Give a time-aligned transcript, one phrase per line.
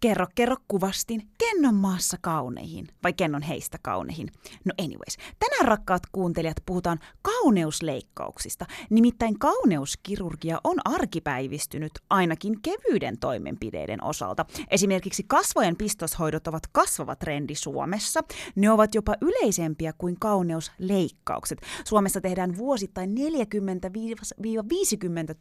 [0.00, 4.28] Kerro, kerro kuvastin, ken on maassa kauneihin, vai ken on heistä kauneihin.
[4.64, 8.66] No anyways, tänään rakkaat kuuntelijat puhutaan kauneusleikkauksista.
[8.90, 14.46] Nimittäin kauneuskirurgia on arkipäivistynyt ainakin kevyyden toimenpideiden osalta.
[14.70, 18.20] Esimerkiksi kasvojen pistoshoidot ovat kasvava trendi Suomessa.
[18.56, 21.58] Ne ovat jopa yleisempiä kuin kauneusleikkaukset.
[21.84, 23.12] Suomessa tehdään vuosittain 40-50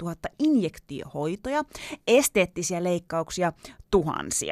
[0.01, 1.63] 000 injektiohoitoja,
[2.07, 3.53] esteettisiä leikkauksia
[3.91, 4.48] tuhansia.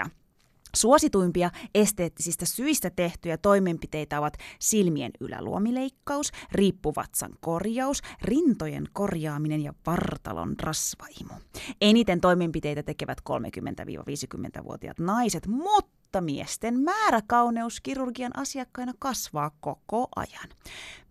[0.78, 11.34] Suosituimpia esteettisistä syistä tehtyjä toimenpiteitä ovat silmien yläluomileikkaus, riippuvatsan korjaus, rintojen korjaaminen ja vartalon rasvaimu.
[11.82, 20.50] Eniten toimenpiteitä tekevät 30-50-vuotiaat naiset, mutta miesten määrä kauneuskirurgian asiakkaina kasvaa koko ajan.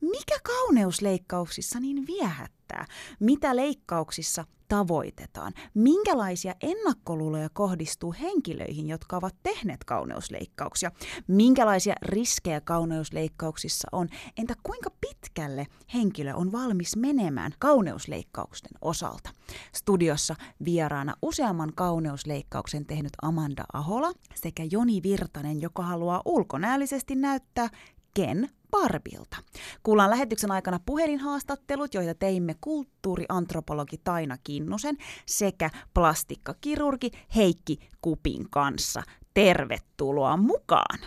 [0.00, 2.86] Mikä kauneusleikkauksissa niin viehättää?
[3.20, 5.52] Mitä leikkauksissa tavoitetaan?
[5.74, 10.92] Minkälaisia ennakkoluuloja kohdistuu henkilöihin, jotka ovat tehneet kauneusleikkauksia?
[11.28, 14.08] Minkälaisia riskejä kauneusleikkauksissa on?
[14.38, 19.30] Entä kuinka pitkälle henkilö on valmis menemään kauneusleikkausten osalta?
[19.74, 27.68] Studiossa vieraana useamman kauneusleikkauksen tehnyt Amanda Ahola sekä Joni Virtanen, joka haluaa ulkonäöllisesti näyttää
[28.16, 29.36] Ken Barbilta.
[29.82, 39.02] Kuullaan lähetyksen aikana puhelinhaastattelut, joita teimme kulttuuriantropologi Taina Kinnusen sekä plastikkakirurgi Heikki Kupin kanssa.
[39.34, 40.98] Tervetuloa mukaan!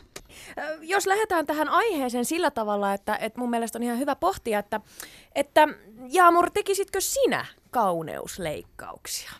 [0.81, 4.81] Jos lähdetään tähän aiheeseen sillä tavalla, että, että mun mielestä on ihan hyvä pohtia, että,
[5.35, 5.67] että
[6.11, 9.31] Jaamur, tekisitkö sinä kauneusleikkauksia?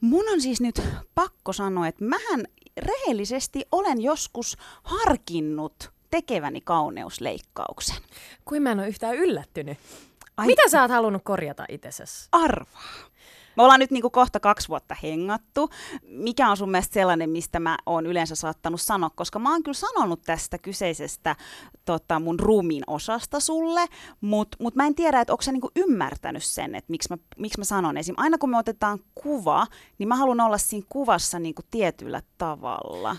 [0.00, 0.82] Mun on siis nyt
[1.14, 2.44] pakko sanoa, että mähän
[2.76, 7.96] rehellisesti olen joskus harkinnut tekeväni kauneusleikkauksen.
[8.44, 9.78] Kuin mä en ole yhtään yllättynyt.
[10.36, 12.28] Ai, Mitä sä oot halunnut korjata itsessäsi?
[12.32, 12.82] Arvaa.
[13.56, 15.70] Me ollaan nyt niinku kohta kaksi vuotta hengattu.
[16.02, 19.10] Mikä on sun mielestä sellainen, mistä mä oon yleensä saattanut sanoa?
[19.14, 21.36] Koska mä oon kyllä sanonut tästä kyseisestä
[21.84, 23.86] tota, mun ruumiin osasta sulle,
[24.20, 27.58] mutta mut mä en tiedä, että onko sä niinku ymmärtänyt sen, että miksi mä, miksi
[27.58, 27.96] mä sanon.
[27.96, 28.14] Esim.
[28.18, 29.66] aina kun me otetaan kuva,
[29.98, 33.16] niin mä haluan olla siinä kuvassa niinku tietyllä tavalla.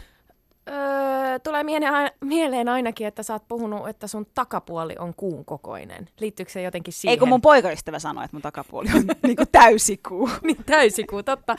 [0.69, 6.09] Öö, tulee mieleen, mieleen ainakin, että sä oot puhunut, että sun takapuoli on kuun kokoinen.
[6.19, 7.11] Liittyykö se jotenkin siihen?
[7.11, 10.29] Eikö mun poikaystävä sanoi, että mun takapuoli on niinku täysikuu?
[10.43, 11.55] niin, täysikuu, totta.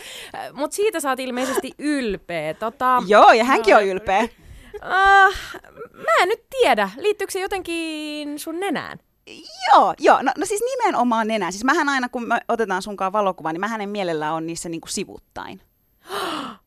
[0.52, 2.54] Mutta siitä sä oot ilmeisesti ylpeä.
[2.54, 4.28] Tota, Joo, ja hänkin on ylpeä.
[4.74, 5.34] Uh,
[5.92, 6.90] mä en nyt tiedä.
[6.96, 8.98] Liittyykö se jotenkin sun nenään?
[9.72, 10.22] Joo, joo.
[10.22, 11.52] No, no siis nimenomaan nenään.
[11.52, 14.88] Siis mähän aina, kun me otetaan sunkaan valokuvaa, niin mähän en mielellään on niissä niinku
[14.88, 15.60] sivuttain.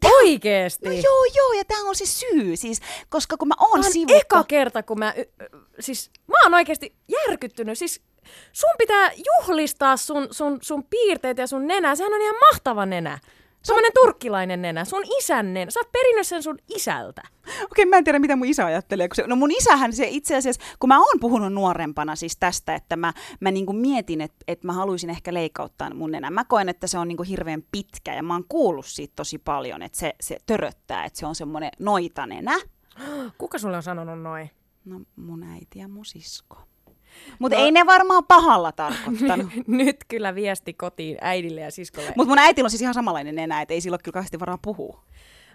[0.00, 0.88] Tää, Oikeesti?
[0.88, 4.16] No joo, joo, ja tämä on se syy, siis, koska kun mä oon Tää sivutta...
[4.16, 5.14] eka kerta, kun mä,
[5.80, 8.00] siis mä oon oikeasti järkyttynyt, siis
[8.52, 13.18] sun pitää juhlistaa sun, sun, sun piirteet ja sun nenä, sehän on ihan mahtava nenä.
[13.62, 15.70] Semmoinen turkkilainen nenä, sun isän nenä.
[15.70, 17.22] Sä oot perinnyt sen sun isältä.
[17.42, 19.08] Okei, okay, mä en tiedä, mitä mun isä ajattelee.
[19.08, 22.74] Kun se, no mun isähän se itse asiassa, kun mä oon puhunut nuorempana siis tästä,
[22.74, 26.30] että mä, mä niinku mietin, että, että mä haluaisin ehkä leikauttaa mun nenä.
[26.30, 29.82] Mä koen, että se on niinku hirveän pitkä ja mä oon kuullut siitä tosi paljon,
[29.82, 32.58] että se, se töröttää, että se on semmoinen noitanenä.
[33.38, 34.50] Kuka sulle on sanonut noin?
[34.84, 36.69] No mun äiti ja mun sisko.
[37.38, 37.64] Mutta no.
[37.64, 39.46] ei ne varmaan pahalla tarkoittanut.
[39.66, 42.12] Nyt kyllä viesti kotiin äidille ja siskolle.
[42.16, 44.58] Mutta mun äitillä on siis ihan samanlainen nenä, että ei sillä ole kyllä kauheasti varaa
[44.62, 45.02] puhua.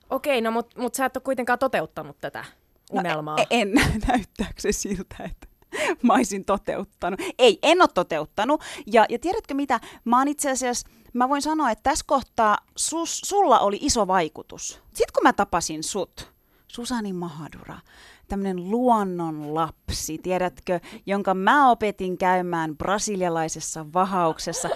[0.09, 2.45] Okei, no mutta mut sä et ole kuitenkaan toteuttanut tätä
[2.91, 3.37] unelmaa.
[3.37, 3.73] No, en,
[4.07, 5.47] näyttääkö se siltä, että
[6.03, 7.19] mä olisin toteuttanut.
[7.37, 8.61] Ei, en ole toteuttanut.
[8.85, 13.21] Ja, ja tiedätkö mitä, mä oon itse asiassa, mä voin sanoa, että tässä kohtaa sus,
[13.25, 14.81] sulla oli iso vaikutus.
[14.87, 16.31] Sitten kun mä tapasin sut,
[16.67, 17.77] Susani Mahadura,
[18.27, 24.69] tämmöinen luonnon lapsi, tiedätkö, jonka mä opetin käymään brasilialaisessa vahauksessa.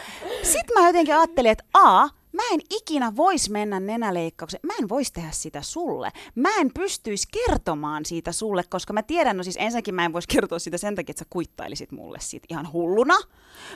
[0.44, 4.62] Sitten mä jotenkin ajattelin, että a, mä en ikinä vois mennä nenäleikkaukseen.
[4.64, 6.12] Mä en vois tehdä sitä sulle.
[6.36, 10.28] Mä en pystyisi kertomaan siitä sulle, koska mä tiedän, no siis ensinnäkin mä en vois
[10.28, 13.16] kertoa sitä sen takia, että sä kuittailisit mulle siitä ihan hulluna.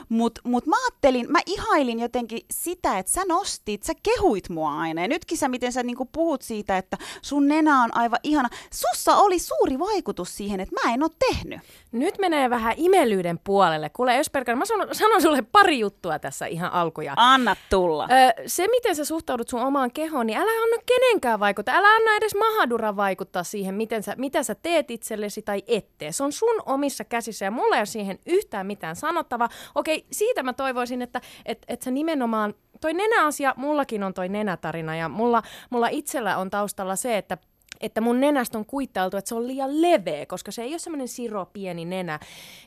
[0.08, 5.02] Mut, mut mä ajattelin, mä ihailin jotenkin sitä, että sä nostit, sä kehuit mua aina.
[5.02, 8.48] Ja nytkin sä, miten sä niinku puhut siitä, että sun nenä on aivan ihana.
[8.70, 11.60] Sussa oli suuri vaikutus siihen, että mä en oo tehnyt.
[11.92, 13.88] Nyt menee vähän imelyyden puolelle.
[13.88, 17.14] Kuule, Ösperkan, mä sanon, sanon sulle pari juttua tässä ihan alkuja.
[17.16, 18.08] Anna tulla.
[18.38, 21.74] Ö, se, miten sä suhtaudut sun omaan kehoon, niin älä anna kenenkään vaikuttaa.
[21.74, 26.12] Älä anna edes Mahadura vaikuttaa siihen, miten sä, mitä sä teet itsellesi tai ettei.
[26.12, 29.48] Se on sun omissa käsissä ja mulla ei ole siihen yhtään mitään sanottavaa.
[29.74, 34.96] Okei, siitä mä toivoisin, että et, et sä nimenomaan, toi nenäasia, mullakin on toi nenätarina
[34.96, 37.38] ja mulla, mulla itsellä on taustalla se, että
[37.80, 41.08] että mun nenästä on kuittailtu, että se on liian leveä, koska se ei ole semmoinen
[41.08, 42.20] siro pieni nenä.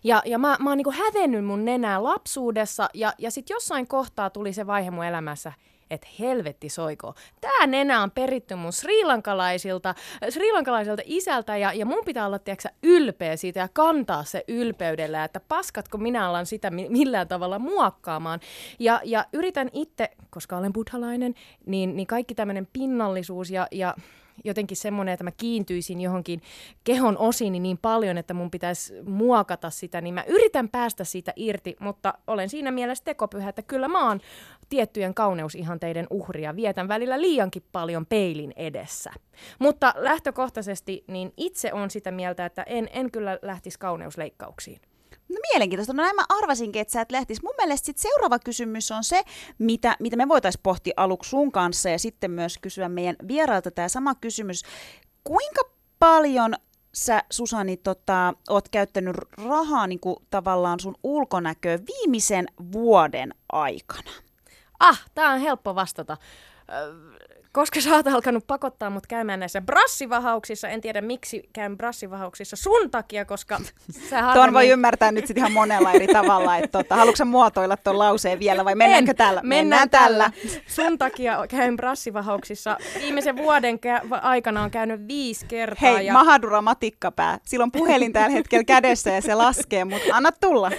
[0.03, 4.29] Ja, ja mä, mä oon niinku hävennyt mun nenää lapsuudessa, ja, ja sitten jossain kohtaa
[4.29, 5.51] tuli se vaihe mun elämässä,
[5.89, 7.13] että helvetti soiko.
[7.41, 9.95] Tää nenä on peritty mun srilankalaisilta,
[10.29, 15.39] srilankalaisilta isältä ja, ja mun pitää olla tiiäksä, ylpeä siitä ja kantaa se ylpeydellä, että
[15.39, 18.39] paskatko minä alan sitä millään tavalla muokkaamaan.
[18.79, 23.95] Ja, ja yritän itse, koska olen buddhalainen, niin, niin kaikki tämmöinen pinnallisuus ja, ja
[24.43, 26.41] jotenkin semmoinen, että mä kiintyisin johonkin
[26.83, 31.75] kehon osiin niin paljon, että mun pitäisi muokata sitä, niin mä yritän päästä siitä irti,
[31.79, 34.19] mutta olen siinä mielessä tekopyhä, että kyllä mä oon
[34.69, 36.55] tiettyjen kauneusihanteiden uhria.
[36.55, 39.11] Vietän välillä liiankin paljon peilin edessä.
[39.59, 44.81] Mutta lähtökohtaisesti niin itse on sitä mieltä, että en, en kyllä lähtisi kauneusleikkauksiin.
[45.29, 45.93] No mielenkiintoista.
[45.93, 47.41] No näin mä arvasinkin, että sä et lähtisi.
[47.43, 49.23] Mun mielestä sit seuraava kysymys on se,
[49.59, 53.87] mitä, mitä me voitaisiin pohtia aluksi sun kanssa ja sitten myös kysyä meidän vierailta tämä
[53.87, 54.63] sama kysymys.
[55.23, 55.61] Kuinka
[55.99, 56.53] paljon
[56.93, 59.15] sä, Susani, tota, oot käyttänyt
[59.47, 64.11] rahaa niin kuin, tavallaan sun ulkonäköön viimeisen vuoden aikana?
[64.79, 66.17] Ah, tää on helppo vastata
[67.57, 72.91] koska sä oot alkanut pakottaa mut käymään näissä brassivahauksissa, en tiedä miksi käyn brassivahauksissa sun
[72.91, 73.59] takia, koska
[74.09, 74.33] sä harvemmin...
[74.33, 78.39] Tuon voi ymmärtää nyt sitten ihan monella eri tavalla, että tota, haluatko muotoilla tuon lauseen
[78.39, 79.41] vielä vai mennäänkö en, tällä?
[79.43, 80.31] Mennään, mennään tällä.
[80.67, 82.77] Sun takia käyn brassivahauksissa.
[83.01, 85.89] Viimeisen vuoden kä- aikana on käynyt viisi kertaa.
[85.89, 86.13] Hei, ja...
[86.13, 87.39] Mahadura matikkapää.
[87.43, 90.71] Sillä on puhelin tällä hetkellä kädessä ja se laskee, mutta anna tulla.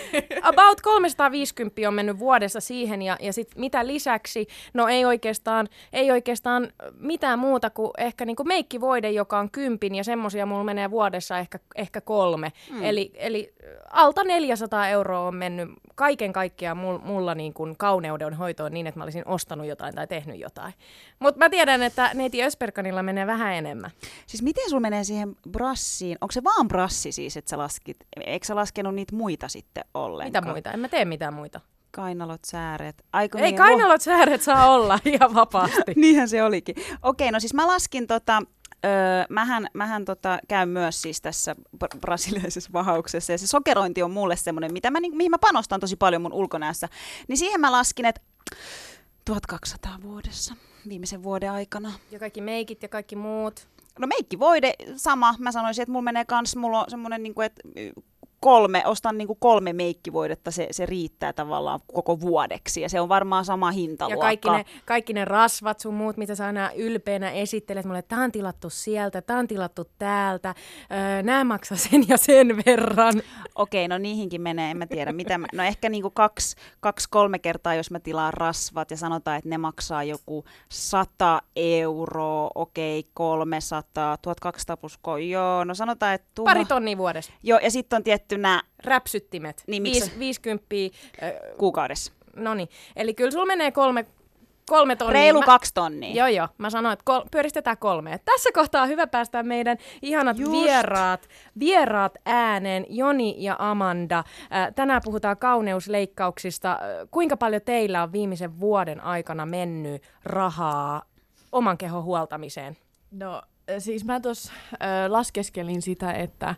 [0.42, 4.46] About 350 on mennyt vuodessa siihen ja, ja sit mitä lisäksi?
[4.74, 6.67] No ei oikeastaan, ei oikeastaan
[6.98, 11.38] mitään muuta kuin ehkä niin kuin meikkivoide, joka on kympin ja semmoisia mulla menee vuodessa
[11.38, 12.52] ehkä, ehkä kolme.
[12.70, 12.84] Mm.
[12.84, 13.52] Eli, eli
[13.90, 19.00] alta 400 euroa on mennyt kaiken kaikkiaan mulla, mulla niin kuin kauneuden hoitoon niin, että
[19.00, 20.74] mä olisin ostanut jotain tai tehnyt jotain.
[21.18, 23.90] Mutta mä tiedän, että neiti Ösperkanilla menee vähän enemmän.
[24.26, 26.18] Siis miten sulla menee siihen brassiin?
[26.20, 27.96] Onko se vaan brassi siis, että sä laskit?
[28.26, 30.44] Eikö sä laskenut niitä muita sitten ollenkaan?
[30.44, 30.72] Mitä muita?
[30.72, 33.04] En mä tee mitään muita kainalot, sääret.
[33.12, 35.92] Aiku, Ei niin, kainalot, sääret saa olla ihan vapaasti.
[35.96, 36.76] Niinhän se olikin.
[37.02, 38.42] Okei, no siis mä laskin tota,
[38.84, 44.10] Öö, mähän mähän tota, käyn myös siis tässä br- brasilialaisessa vahauksessa ja se sokerointi on
[44.10, 46.88] mulle semmoinen, mitä mä, niin, mihin mä panostan tosi paljon mun ulkonäössä.
[47.28, 48.20] Niin siihen mä laskin, että
[49.24, 50.54] 1200 vuodessa
[50.88, 51.92] viimeisen vuoden aikana.
[52.10, 53.68] Ja kaikki meikit ja kaikki muut.
[53.98, 55.34] No meikki voide sama.
[55.38, 57.62] Mä sanoisin, että mulla menee kans, mulla on semmoinen, niin kuin, että
[58.40, 63.08] kolme, ostan niin kuin kolme meikkivoidetta, se, se riittää tavallaan koko vuodeksi ja se on
[63.08, 64.06] varmaan sama hinta.
[64.10, 68.08] Ja kaikki ne, kaikki ne rasvat sun muut, mitä sä aina ylpeänä esittelet mulle, että
[68.08, 70.54] tämä on tilattu sieltä, tämä on tilattu täältä,
[70.92, 73.22] öö, nämä maksaa sen ja sen verran.
[73.54, 75.12] Okei, no niihinkin menee, en mä tiedä.
[75.12, 78.96] Mitä mä, no ehkä niin kuin kaksi, kaksi, kolme kertaa, jos mä tilaan rasvat ja
[78.96, 84.98] sanotaan, että ne maksaa joku 100 euroa, okei, 300, 1200 plus,
[85.28, 86.28] joo, no sanotaan, että...
[86.34, 86.44] Tuha...
[86.44, 87.32] Pari tonnia vuodessa.
[87.42, 88.62] Joo, ja sitten on tietty nämä...
[88.84, 89.62] Räpsyttimet.
[89.66, 90.66] Niin, Viis, 50
[91.22, 92.12] äh, kuukaudessa.
[92.36, 94.06] No niin, eli kyllä sulla menee kolme,
[94.68, 95.12] kolme tonnia.
[95.12, 96.14] Reilu mä, kaksi tonnia.
[96.14, 96.48] Joo, joo.
[96.58, 98.12] Mä sanoin, että kol, pyöristetään kolme.
[98.12, 100.52] Et tässä kohtaa on hyvä päästä meidän ihanat Just.
[100.52, 101.28] vieraat,
[101.58, 104.18] vieraat ääneen, Joni ja Amanda.
[104.18, 106.72] Äh, tänään puhutaan kauneusleikkauksista.
[106.72, 111.02] Äh, kuinka paljon teillä on viimeisen vuoden aikana mennyt rahaa
[111.52, 112.76] oman kehon huoltamiseen?
[113.10, 113.42] No
[113.78, 116.54] siis mä tuossa äh, laskeskelin sitä, että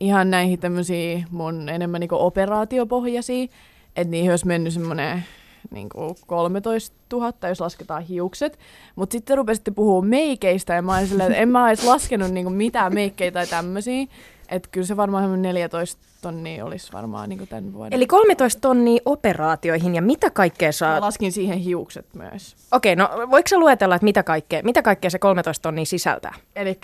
[0.00, 3.46] ihan näihin tämmöisiä mun enemmän niinku operaatiopohjaisia,
[3.96, 5.24] että niihin olisi mennyt semmoinen
[5.70, 8.58] niinku 13 000, jos lasketaan hiukset.
[8.96, 12.50] Mutta sitten rupesitte puhua meikeistä ja mä olin silleen, että en mä edes laskenut niinku
[12.50, 14.06] mitään meikkejä tai tämmöisiä.
[14.48, 17.96] Että kyllä se varmaan 14 tonnia olisi varmaan niin tämän vuoden.
[17.96, 20.94] Eli 13 tonnia operaatioihin ja mitä kaikkea saa?
[20.94, 22.56] Mä laskin siihen hiukset myös.
[22.72, 26.34] Okei, no voiko sä luetella, että mitä kaikkea, mitä kaikkea se 13 tonnia sisältää?
[26.56, 26.78] Eli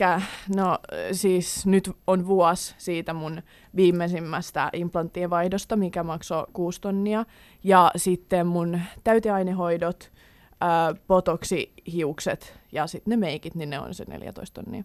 [0.56, 0.78] no
[1.12, 3.42] siis nyt on vuosi siitä mun
[3.76, 7.24] viimeisimmästä implanttien vaihdosta, mikä maksoi 6 tonnia.
[7.64, 10.12] Ja sitten mun täyteainehoidot,
[10.60, 14.84] ää, botoksi, hiukset ja sitten ne meikit, niin ne on se 14 tonnia.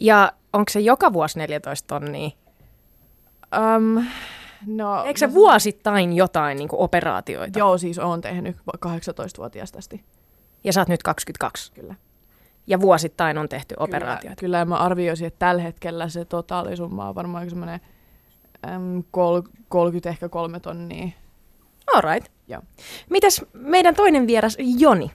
[0.00, 2.30] Ja onko se joka vuosi 14 tonnia?
[3.76, 4.04] Um,
[4.66, 7.58] no, Eikö se no, vuosittain jotain niin kuin operaatioita?
[7.58, 10.04] Joo, siis olen tehnyt 18-vuotiaasta asti.
[10.64, 11.72] Ja sä oot nyt 22?
[11.72, 11.94] Kyllä.
[12.66, 14.40] Ja vuosittain on tehty operaatioita?
[14.40, 17.80] Kyllä, mä arvioisin, että tällä hetkellä se totaalisumma on varmaan semmoinen
[18.68, 21.08] äm, kol, 30, ehkä kolme tonnia.
[21.94, 22.32] All right.
[22.48, 22.62] Joo.
[23.10, 25.10] Mitäs meidän toinen vieras Joni?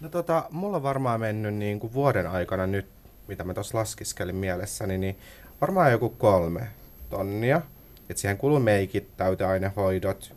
[0.00, 2.86] No tota, mulla on varmaan mennyt niin kuin vuoden aikana nyt,
[3.28, 5.18] mitä mä tuossa laskiskelin mielessäni, niin
[5.60, 6.68] varmaan joku kolme
[7.10, 7.62] tonnia.
[8.10, 10.34] Et siihen kuluu meikit, täyteainehoidot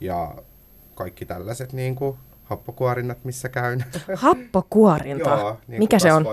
[0.00, 0.34] ja
[0.94, 3.84] kaikki tällaiset niin kuin happokuorinnat, missä käyn.
[4.14, 5.30] Happokuorinta.
[5.30, 6.24] Joo, niin Mikä kuin se on?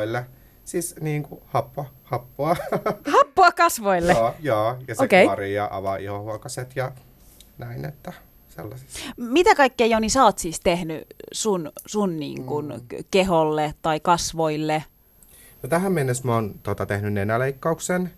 [0.65, 2.55] Siis niin kuin happo, happoa.
[3.17, 4.13] Happoa kasvoille.
[4.13, 5.25] joo, joo, ja se okay.
[5.25, 6.91] kuorii ja avaa ihohuokaset ja
[7.57, 8.13] näin, että
[8.49, 8.99] sellaisissa.
[9.17, 13.03] Mitä kaikkea Joni sä oot siis tehnyt sun, sun niin kun Mm.
[13.11, 14.83] keholle tai kasvoille?
[15.63, 18.11] No tähän mennessä mä oon tota, tehnyt nenäleikkauksen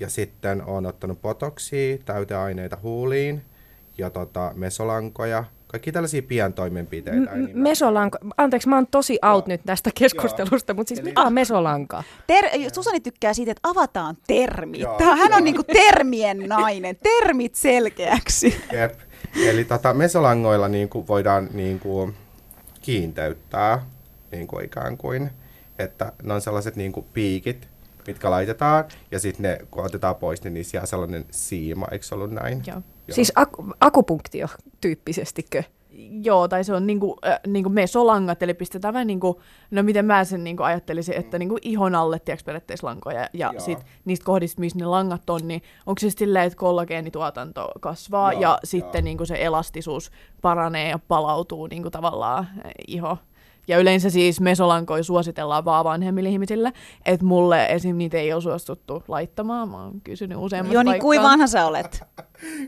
[0.00, 3.42] ja sitten oon ottanut botoksia, täyteaineita huuliin
[3.98, 5.44] ja tota, mesolankoja.
[5.66, 7.30] Kaikki tällaisia pientoimenpiteitä.
[7.34, 8.18] M- niin mesolanka.
[8.36, 9.54] Anteeksi, mä oon tosi out Joo.
[9.54, 12.02] nyt tästä keskustelusta, mutta siis Eli- mikä on mesolanka?
[12.26, 14.80] Ter- Susani tykkää siitä, että avataan termit.
[14.80, 15.40] Joo, Tää, hän on joo.
[15.40, 16.96] niinku termien nainen.
[16.96, 18.60] Termit selkeäksi.
[18.72, 18.94] Jep.
[19.46, 22.14] Eli tota, mesolangoilla niin kuin voidaan niin kuin,
[22.82, 23.86] kiinteyttää
[24.32, 25.30] niin kuin ikään kuin,
[25.78, 27.68] että ne on sellaiset niin kuin, piikit,
[28.06, 32.14] mitkä laitetaan, ja sitten ne, kun otetaan pois, niin niissä jää sellainen siima, eikö se
[32.14, 32.62] ollut näin?
[32.66, 32.82] Joo.
[33.08, 33.14] Joo.
[33.14, 34.46] Siis ak- akupunktio
[34.80, 35.62] tyyppisestikö?
[36.22, 40.24] Joo, tai se on niinku, äh, niinku mesolangat, eli pistetään vähän niinku, no miten mä
[40.24, 43.60] sen niinku ajattelisin, että niinku ihon alle, tiedätkö periaatteessa lankoja, ja Joo.
[43.60, 48.42] sit niistä kohdista, missä ne langat on, niin onko se silleen, että kollageenituotanto kasvaa, Joo,
[48.42, 48.58] ja joo.
[48.64, 50.10] sitten niinku se elastisuus
[50.42, 53.18] paranee ja palautuu niinku tavallaan äh, iho.
[53.68, 56.72] Ja yleensä siis mesolankoja suositellaan vaan vanhemmille ihmisille,
[57.06, 57.96] että mulle esim.
[57.96, 62.02] niitä ei ole suostuttu laittamaan, mä oon kysynyt useamman Joni, kuin vanha sä olet?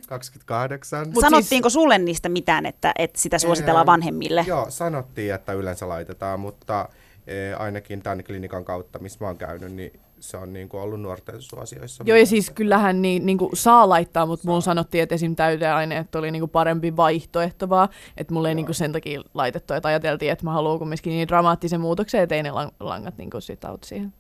[0.09, 1.09] 28.
[1.09, 4.45] Mut Sanottiinko sulle niistä mitään, että, että sitä suositellaan Em, vanhemmille?
[4.49, 6.89] Joo, sanottiin, että yleensä laitetaan, mutta
[7.27, 11.01] e, ainakin tämän klinikan kautta, missä mä oon käynyt, niin se on niin kuin ollut
[11.01, 12.05] nuorten suosioissa.
[12.07, 15.37] Joo, ja siis kyllähän niin, niin kuin saa laittaa, mutta mulla sanottiin, että esim.
[15.37, 19.75] täyteaineet oli niin kuin parempi vaihtoehto vaan, että mulla ei niin kuin sen takia laitettu,
[19.75, 23.31] että ajateltiin, että mä haluan kumminkin niin dramaattisen muutoksen, että ei ne lang- langat niin
[23.31, 24.13] kuin sit auta siihen.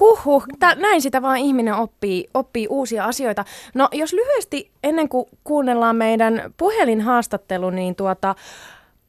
[0.00, 3.44] Huhhuh, Tä, näin sitä vaan ihminen oppii, oppii uusia asioita.
[3.74, 8.34] No jos lyhyesti ennen kuin kuunnellaan meidän puhelinhaastattelu, niin tuota,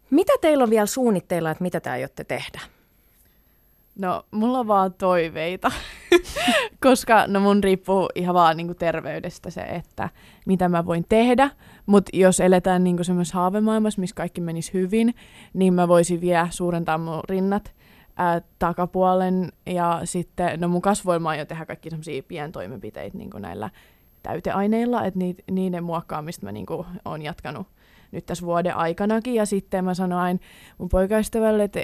[0.09, 2.76] mitä teillä on vielä suunnitteilla, että mitä te aiotte tehdä?
[3.97, 5.71] No, mulla on vaan toiveita,
[6.83, 10.09] koska no mun riippuu ihan vaan niinku terveydestä se, että
[10.45, 11.49] mitä mä voin tehdä.
[11.85, 15.15] Mutta jos eletään niinku semmoisessa haavemaailmassa, missä kaikki menisi hyvin,
[15.53, 17.73] niin mä voisin vielä suurentaa mun rinnat
[18.17, 23.69] ää, takapuolen ja sitten, no mun kasvoilla aion tehdä kaikki semmoisia pientoimenpiteitä niinku näillä
[24.23, 27.67] täyteaineilla, että ni, niiden muokkaamista mä niinku oon jatkanut
[28.11, 29.33] nyt tässä vuoden aikanakin.
[29.33, 30.39] Ja sitten mä sanoin
[30.77, 31.79] mun poikaystävälle, että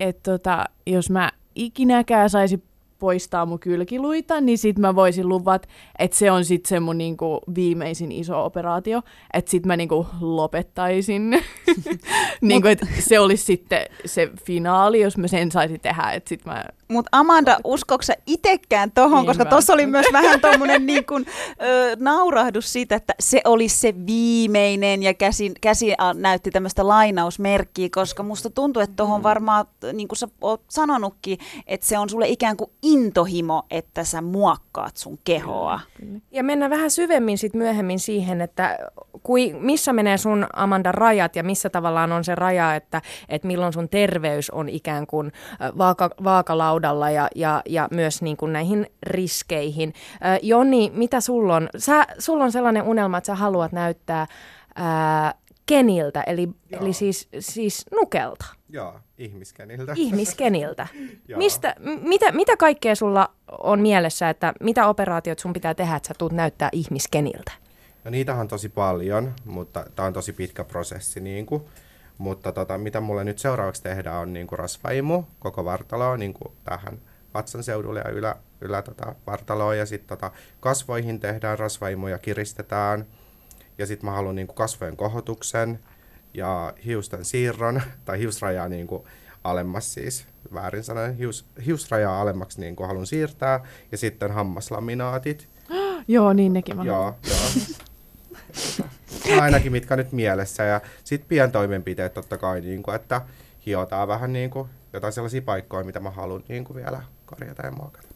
[0.00, 2.62] et tota, jos mä ikinäkään saisi
[2.98, 7.40] poistaa mun kylkiluita, niin sit mä voisin luvata, että se on sit se mun niinku
[7.54, 11.42] viimeisin iso operaatio, että sit mä niinku lopettaisin.
[12.40, 16.64] niinku, että se olisi sitten se finaali, jos mä sen saisin tehdä, että sit mä
[16.88, 21.26] Mutta Amanda, uskoksä itekään tohon, En koska tuossa oli myös vähän tuommoinen niin kuin,
[21.62, 28.22] ö, naurahdus siitä, että se olisi se viimeinen ja käsi, käsi näytti tämmöistä lainausmerkkiä, koska
[28.22, 32.56] musta tuntuu, että tuohon varmaan, niin kuin sä oot sanonutkin, että se on sulle ikään
[32.56, 35.80] kuin intohimo, että sä muokkaat sun kehoa.
[36.30, 38.78] Ja mennään vähän syvemmin sit myöhemmin siihen, että
[39.22, 43.72] kui, missä menee sun Amanda rajat ja missä tavallaan on se raja, että, että milloin
[43.72, 45.32] sun terveys on ikään kuin
[45.78, 46.10] vaaka,
[46.82, 49.94] vaakalaudalla ja, ja, ja myös niin kuin näihin riskeihin.
[50.14, 51.68] Ö, Joni, mitä sulla on?
[51.76, 54.26] Sä, sulla on sellainen unelma, että sä haluat näyttää
[54.76, 55.34] ää,
[55.66, 56.82] keniltä, eli, Joo.
[56.82, 59.92] eli siis, siis nukelta, Joo, ihmiskeniltä.
[60.06, 60.86] ihmiskeniltä.
[61.36, 63.28] Mistä, m- mitä, mitä kaikkea sulla
[63.58, 67.52] on mielessä, että mitä operaatiot sun pitää tehdä, että sä tulet näyttää ihmiskeniltä?
[68.04, 71.20] No niitähän on tosi paljon, mutta tämä on tosi pitkä prosessi.
[71.20, 71.62] Niin kuin.
[72.18, 76.52] Mutta tota, mitä mulle nyt seuraavaksi tehdään on niin kuin rasvaimu koko vartaloon niin kuin
[76.64, 76.98] tähän
[77.34, 79.78] vatsan seudulle ja ylä, ylä tota, vartaloon.
[79.78, 80.30] Ja sitten tota,
[80.60, 83.06] kasvoihin tehdään rasvaimu ja kiristetään.
[83.78, 85.78] Ja sitten mä haluan niin kuin kasvojen kohotuksen
[86.34, 89.02] ja hiusten siirron, tai hiusrajaa niin kuin
[89.44, 93.64] alemmas siis, väärin sanoen, hius, hiusrajaa alemmaksi niin kuin haluan siirtää.
[93.92, 95.48] Ja sitten hammaslaminaatit.
[96.08, 98.86] Joo, niin nekin mä Joo, joo.
[99.40, 100.62] Ainakin mitkä nyt mielessä.
[100.62, 103.22] Ja sitten pientoimenpiteet totta kai, niin kuin, että
[103.66, 107.72] hiotaan vähän niin kuin, jotain sellaisia paikkoja, mitä mä haluan niin kuin vielä korjata ja
[107.72, 108.06] muokata.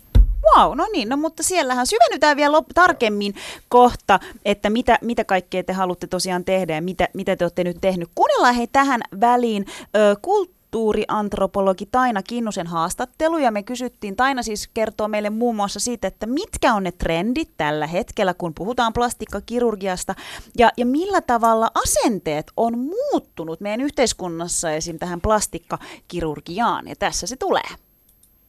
[0.57, 3.35] Wow, no niin, no mutta siellähän syvennytään vielä lop- tarkemmin
[3.69, 7.79] kohta, että mitä, mitä kaikkea te haluatte tosiaan tehdä ja mitä, mitä te olette nyt
[7.81, 8.09] tehnyt.
[8.15, 14.71] Kuunnellaan hei tähän väliin ö, kult- kulttuuriantropologi Taina Kinnusen haastattelu ja me kysyttiin, Taina siis
[14.75, 20.15] kertoo meille muun muassa siitä, että mitkä on ne trendit tällä hetkellä, kun puhutaan plastikkakirurgiasta
[20.59, 24.99] ja, ja millä tavalla asenteet on muuttunut meidän yhteiskunnassa esim.
[24.99, 27.71] tähän plastikkakirurgiaan ja tässä se tulee.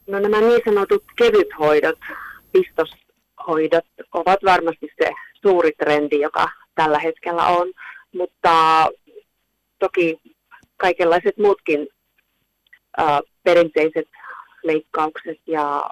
[0.06, 1.98] No nämä niin sanotut kevythoidot,
[2.52, 5.10] pistoshoidot ovat varmasti se
[5.42, 7.72] suuri trendi, joka tällä hetkellä on,
[8.14, 8.86] mutta
[9.78, 10.20] toki
[10.76, 11.88] kaikenlaiset muutkin
[13.42, 14.08] perinteiset
[14.62, 15.90] leikkaukset ja,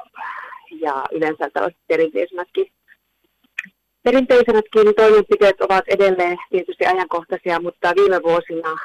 [0.81, 2.67] ja yleensä tällaiset perinteisemmätkin
[4.03, 8.77] Perinteisemmätkin toimenpiteet ovat edelleen tietysti ajankohtaisia, mutta viime vuosina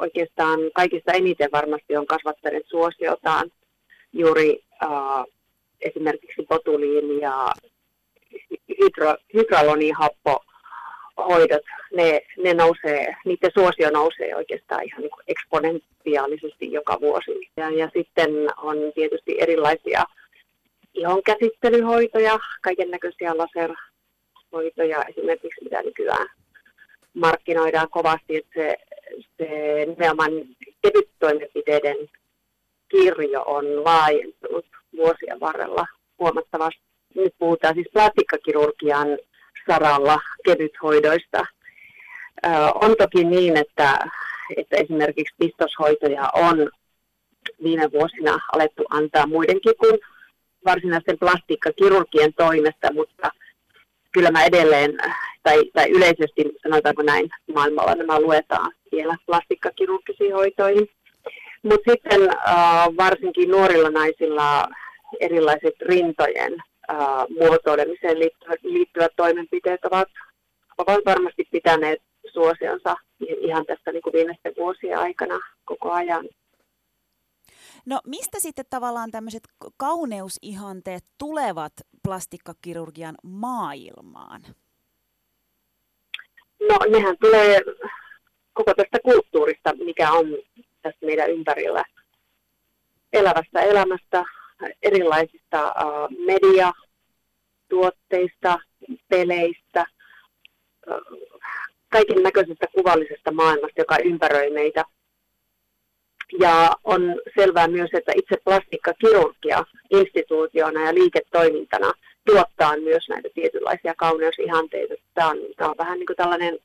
[0.00, 3.50] oikeastaan kaikista eniten varmasti on kasvattanut suosiotaan
[4.12, 5.24] juuri äh,
[5.80, 7.52] esimerkiksi botuliin ja
[8.80, 10.44] hydro, hydralonihappo
[11.16, 11.62] hoidot,
[11.96, 17.50] ne, ne nousee, niiden suosio nousee oikeastaan ihan niin eksponentiaalisesti joka vuosi.
[17.56, 20.04] Ja, ja sitten on tietysti erilaisia
[20.94, 26.26] ihon käsittelyhoitoja, kaiken näköisiä laserhoitoja esimerkiksi, mitä nykyään
[27.14, 28.76] markkinoidaan kovasti, että se,
[29.38, 29.46] se
[29.86, 30.32] nimenomaan
[30.82, 31.96] kevyttoimenpiteiden
[32.88, 34.66] kirjo on laajentunut
[34.96, 35.86] vuosien varrella
[36.18, 36.80] huomattavasti.
[37.14, 39.08] Nyt puhutaan siis plastikkakirurgian
[39.66, 41.46] saralla kevythoidoista.
[42.74, 43.98] On toki niin, että,
[44.56, 46.70] että esimerkiksi pistoshoitoja on
[47.62, 49.98] viime vuosina alettu antaa muidenkin kuin
[50.64, 53.30] varsinaisten plastikkakirurgien toimesta, mutta
[54.12, 54.98] kyllä mä edelleen,
[55.42, 60.88] tai, tai yleisesti sanotaanko näin, maailmalla nämä luetaan vielä plastikkakirurgisiin hoitoihin.
[61.62, 62.20] Mutta sitten
[62.96, 64.68] varsinkin nuorilla naisilla
[65.20, 70.08] erilaiset rintojen ää, muotoilemiseen liittyvät, liittyvät toimenpiteet ovat,
[70.78, 76.28] ovat varmasti pitäneet suosionsa ihan tässä niin kuin viimeisten vuosien aikana koko ajan.
[77.86, 79.42] No mistä sitten tavallaan tämmöiset
[79.76, 81.72] kauneusihanteet tulevat
[82.02, 84.42] plastikkakirurgian maailmaan?
[86.68, 87.60] No nehän tulee
[88.52, 90.26] koko tästä kulttuurista, mikä on
[90.82, 91.84] tässä meidän ympärillä
[93.12, 94.24] elävästä elämästä,
[94.82, 98.58] erilaisista uh, mediatuotteista,
[99.08, 99.86] peleistä,
[100.86, 101.00] uh,
[101.88, 104.84] kaiken näköisestä kuvallisesta maailmasta, joka ympäröi meitä.
[106.40, 111.92] Ja on selvää myös, että itse plastikkakirurgia instituutiona ja liiketoimintana
[112.26, 114.94] tuottaa myös näitä tietynlaisia kauneusihanteita.
[115.14, 116.58] Tämä on, tämä on vähän niin kuin tällainen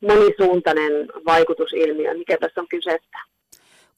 [0.00, 0.92] monisuuntainen
[1.26, 3.18] vaikutusilmiö, mikä tässä on kyseessä.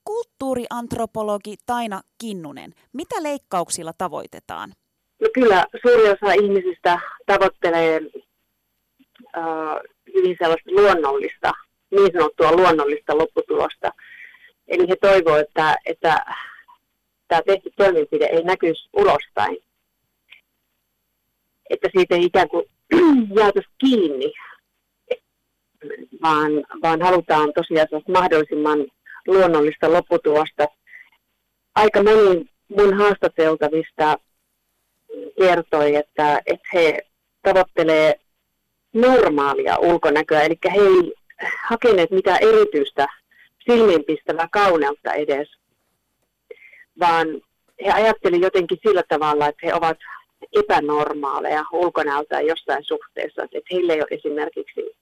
[0.09, 4.73] Kulttuuriantropologi Taina Kinnunen, mitä leikkauksilla tavoitetaan?
[5.21, 8.01] No kyllä suuri osa ihmisistä tavoittelee
[9.37, 9.45] äh,
[10.15, 11.53] hyvin sellaista luonnollista,
[11.91, 13.91] niin sanottua luonnollista lopputulosta.
[14.69, 16.25] Eli he toivovat, että, että
[17.29, 19.57] tämä tehty toimenpide ei näkyisi ulostain.
[21.71, 22.65] Että siitä ei ikään kuin
[23.39, 24.33] jäätäisi kiinni,
[26.23, 28.87] vaan, vaan halutaan tosiaan mahdollisimman
[29.29, 30.69] luonnollista lopputulosta.
[31.75, 34.19] Aika moni mun haastateltavista
[35.39, 37.07] kertoi, että, että he
[37.43, 38.21] tavoittelee
[38.93, 41.13] normaalia ulkonäköä, eli he ei
[41.69, 43.07] hakeneet mitään erityistä
[43.65, 45.49] silmiinpistävää kauneutta edes,
[47.01, 47.27] vaan
[47.85, 49.99] he ajattelivat jotenkin sillä tavalla, että he ovat
[50.53, 54.97] epänormaaleja ulkonäöltään jossain suhteessa, että heillä ei ole esimerkiksi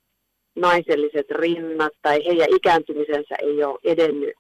[0.57, 4.35] naiselliset rinnat tai heidän ikääntymisensä ei ole edennyt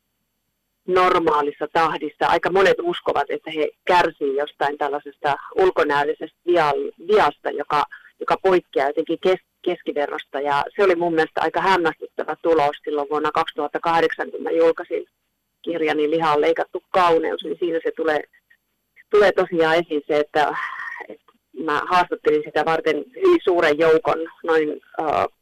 [0.86, 2.26] normaalissa tahdissa.
[2.26, 6.38] Aika monet uskovat, että he kärsivät jostain tällaisesta ulkonäöllisestä
[7.08, 7.84] viasta, joka,
[8.20, 10.40] joka poikkeaa jotenkin kes, keskiverrosta.
[10.40, 15.06] Ja se oli mun mielestä aika hämmästyttävä tulos silloin vuonna 2008, kun mä julkaisin
[15.62, 18.20] kirjani Liha on leikattu kauneus, niin siinä se tulee,
[19.10, 20.56] tulee tosiaan esiin se, että,
[21.08, 21.32] että
[21.64, 25.32] mä haastattelin sitä varten hyvin suuren joukon, noin uh,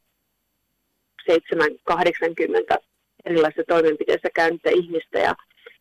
[1.30, 2.76] 7-80
[3.24, 5.18] erilaisissa toimenpiteissä käynyttä ihmistä.
[5.18, 5.34] Ja,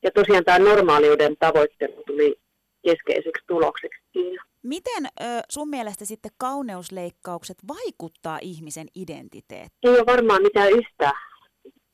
[0.03, 2.35] ja tosiaan tämä normaaliuden tavoittelu tuli
[2.83, 4.43] keskeiseksi tulokseksi siinä.
[4.63, 9.79] Miten ö, sun mielestä sitten kauneusleikkaukset vaikuttaa ihmisen identiteettiin?
[9.83, 11.11] Ei ole varmaan mitään yhtä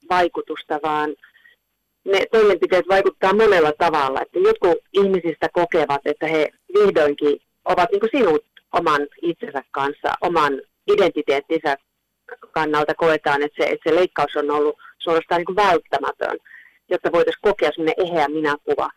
[0.10, 1.16] vaikutusta, vaan
[2.06, 4.22] ne toimenpiteet vaikuttaa monella tavalla.
[4.22, 10.62] Että jotkut ihmisistä kokevat, että he vihdoinkin ovat niin kuin sinut oman itsensä kanssa, oman
[10.88, 11.78] identiteettinsä
[12.52, 16.38] kannalta koetaan, että se, että se leikkaus on ollut suorastaan niin välttämätön,
[16.90, 18.90] jotta voitaisiin kokea sellainen eheä minäkuva.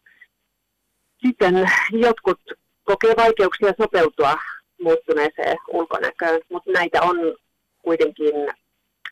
[1.26, 2.40] Sitten jotkut
[2.84, 4.34] kokee vaikeuksia sopeutua
[4.82, 7.16] muuttuneeseen ulkonäköön, mutta näitä on
[7.82, 8.34] kuitenkin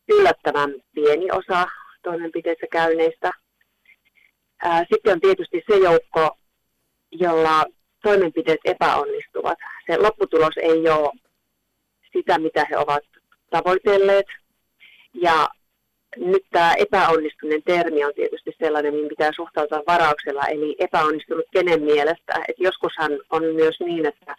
[0.08, 1.66] yllättävän pieni osa
[2.02, 3.30] toimenpiteissä käyneistä.
[4.92, 6.36] Sitten on tietysti se joukko,
[7.12, 7.64] jolla
[8.02, 9.58] toimenpiteet epäonnistuvat.
[9.86, 11.10] Se lopputulos ei ole
[12.12, 13.04] sitä, mitä he ovat
[13.50, 14.26] tavoitelleet.
[15.14, 15.48] Ja
[16.16, 22.32] nyt tämä epäonnistuneen termi on tietysti sellainen, mihin pitää suhtautua varauksella, eli epäonnistunut kenen mielestä.
[22.48, 24.34] Et joskushan on myös niin, että,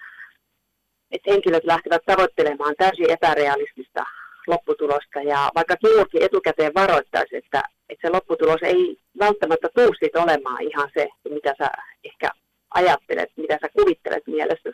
[1.11, 4.03] että henkilöt lähtevät tavoittelemaan täysin epärealistista
[4.47, 10.61] lopputulosta, ja vaikka kirurgi etukäteen varoittaisi, että, että se lopputulos ei välttämättä tule siitä olemaan
[10.61, 11.71] ihan se, mitä sä
[12.03, 12.29] ehkä
[12.73, 14.69] ajattelet, mitä sä kuvittelet mielessä,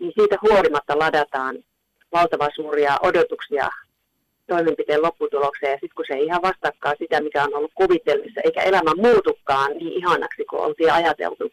[0.00, 1.56] niin siitä huolimatta ladataan
[2.14, 3.68] valtavan suuria odotuksia
[4.46, 8.62] toimenpiteen lopputulokseen ja sitten kun se ei ihan vastaakaan sitä, mikä on ollut kuvitelmissa, eikä
[8.62, 11.50] elämä muutukaan niin ihanaksi kuin oltiin ajateltu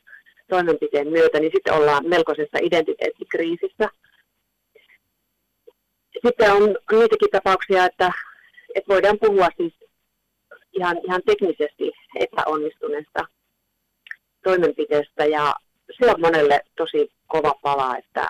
[0.49, 3.89] toimenpiteen myötä, niin sitten ollaan melkoisessa identiteettikriisissä.
[6.25, 8.11] Sitten on niitäkin tapauksia, että,
[8.75, 9.73] että voidaan puhua siis
[10.73, 13.25] ihan, ihan teknisesti epäonnistuneesta
[14.43, 15.55] toimenpiteestä ja
[15.97, 18.29] se on monelle tosi kova pala, että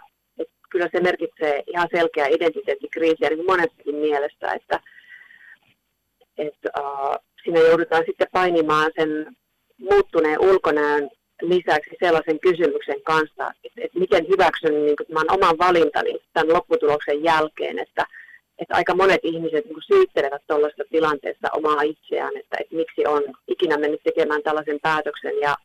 [0.71, 4.79] kyllä se merkitsee ihan selkeää identiteettikriisiä niin monessakin mielessä, että,
[6.38, 9.36] että uh, siinä joudutaan sitten painimaan sen
[9.77, 11.10] muuttuneen ulkonäön
[11.41, 17.79] lisäksi sellaisen kysymyksen kanssa, että, että miten hyväksyn niin tämän oman valintani tämän lopputuloksen jälkeen,
[17.79, 18.05] että,
[18.60, 23.77] että aika monet ihmiset niin syyttelevät tuollaisessa tilanteessa omaa itseään, että, että miksi on ikinä
[23.77, 25.39] mennyt tekemään tällaisen päätöksen.
[25.41, 25.55] Ja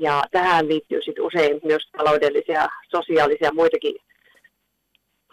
[0.00, 3.94] ja tähän liittyy sit usein myös taloudellisia, sosiaalisia muitakin,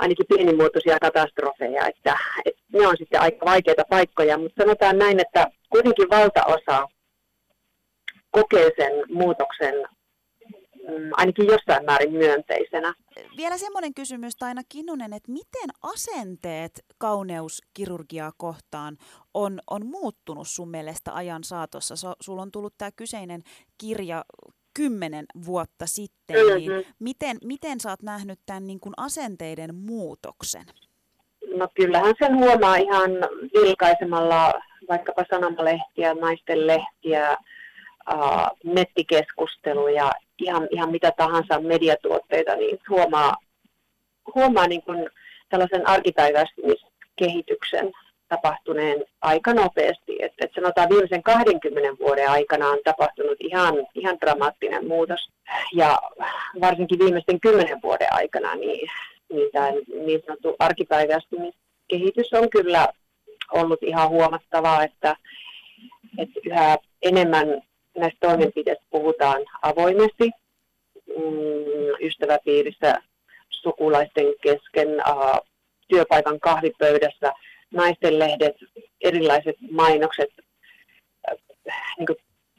[0.02, 5.48] ainakin pienimuotoisia katastrofeja, että, että ne on sitten aika vaikeita paikkoja, mutta sanotaan näin, että
[5.70, 6.88] kuitenkin valtaosa
[8.32, 9.76] kokee sen muutoksen
[10.88, 12.94] mm, ainakin jossain määrin myönteisenä.
[13.38, 18.98] Vielä semmoinen kysymys, Taina Kinnunen, että miten asenteet kauneuskirurgiaa kohtaan
[19.34, 21.96] on, on muuttunut sun mielestä ajan saatossa?
[22.22, 23.42] Sulla on tullut tämä kyseinen
[23.78, 24.26] kirja
[24.74, 26.58] kymmenen vuotta sitten, mm-hmm.
[26.58, 30.66] niin miten, miten sä oot nähnyt tämän niin kuin asenteiden muutoksen?
[31.56, 33.12] No kyllähän sen huomaa ihan
[33.54, 34.54] vilkaisemalla
[34.90, 37.38] vaikkapa sanomalehtiä, naisten lehtiä,
[38.64, 43.36] nettikeskusteluja, ihan, ihan mitä tahansa mediatuotteita, niin huomaa,
[44.36, 45.10] huomaa niin kuin
[45.50, 47.92] tällaisen arkipäiväistymiskehityksen
[48.32, 50.15] tapahtuneen aika nopeasti.
[50.20, 55.30] Et, et sanotaan viimeisen 20 vuoden aikana on tapahtunut ihan, ihan dramaattinen muutos.
[55.74, 56.02] Ja
[56.62, 58.89] varsinkin viimeisten 10 vuoden aikana niin,
[59.34, 59.72] niin tämä
[60.06, 62.88] niin sanottu arkipäiväistymiskehitys on kyllä
[63.54, 65.15] ollut ihan huomattavaa, että,
[66.17, 67.62] että yhä enemmän
[67.98, 70.32] näistä toimenpiteistä puhutaan avoimesti
[71.08, 73.02] mm, ystäväpiirissä,
[73.50, 75.48] sukulaisten kesken, uh,
[75.88, 77.34] työpaikan kahvipöydässä,
[77.72, 78.56] naistenlehdet,
[79.02, 80.30] erilaiset mainokset
[81.32, 81.38] äh,
[81.98, 82.18] niin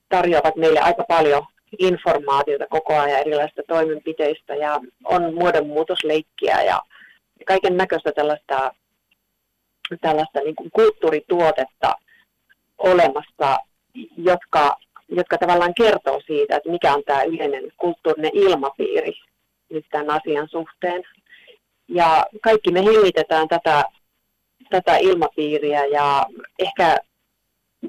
[0.08, 1.46] tarjoavat meille aika paljon
[1.78, 6.82] informaatiota koko ajan erilaisista toimenpiteistä ja on muodonmuutosleikkiä ja
[7.46, 8.72] kaiken näköistä tällaista,
[10.00, 11.94] tällaista niin kuin kulttuurituotetta
[12.78, 13.58] olemassa,
[14.16, 14.76] jotka
[15.16, 19.12] jotka tavallaan kertoo siitä, että mikä on tämä yleinen kulttuurinen ilmapiiri
[19.70, 21.02] nyt tämän asian suhteen.
[21.88, 23.84] Ja kaikki me hengitetään tätä,
[24.72, 26.26] tätä ilmapiiriä ja
[26.58, 26.96] ehkä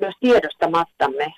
[0.02, 1.34] myös tiedostamattamme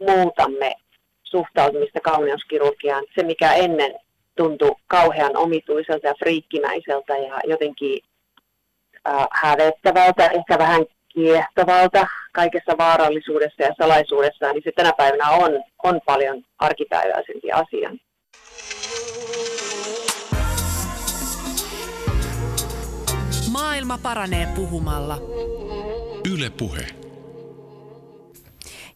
[0.00, 0.74] muutamme
[1.22, 3.04] suhtautumista kauneuskirurgiaan.
[3.14, 3.94] Se, mikä ennen
[4.36, 8.00] tuntui kauhean omituiselta ja friikkimäiseltä ja jotenkin
[9.08, 16.00] äh, hävettävältä, ehkä vähän kiehtovalta kaikessa vaarallisuudessa ja salaisuudessa, niin se tänä päivänä on, on
[16.06, 17.90] paljon arkipäiväisempi asia.
[23.56, 25.18] Maailma paranee puhumalla.
[26.32, 26.86] Yle Puhe.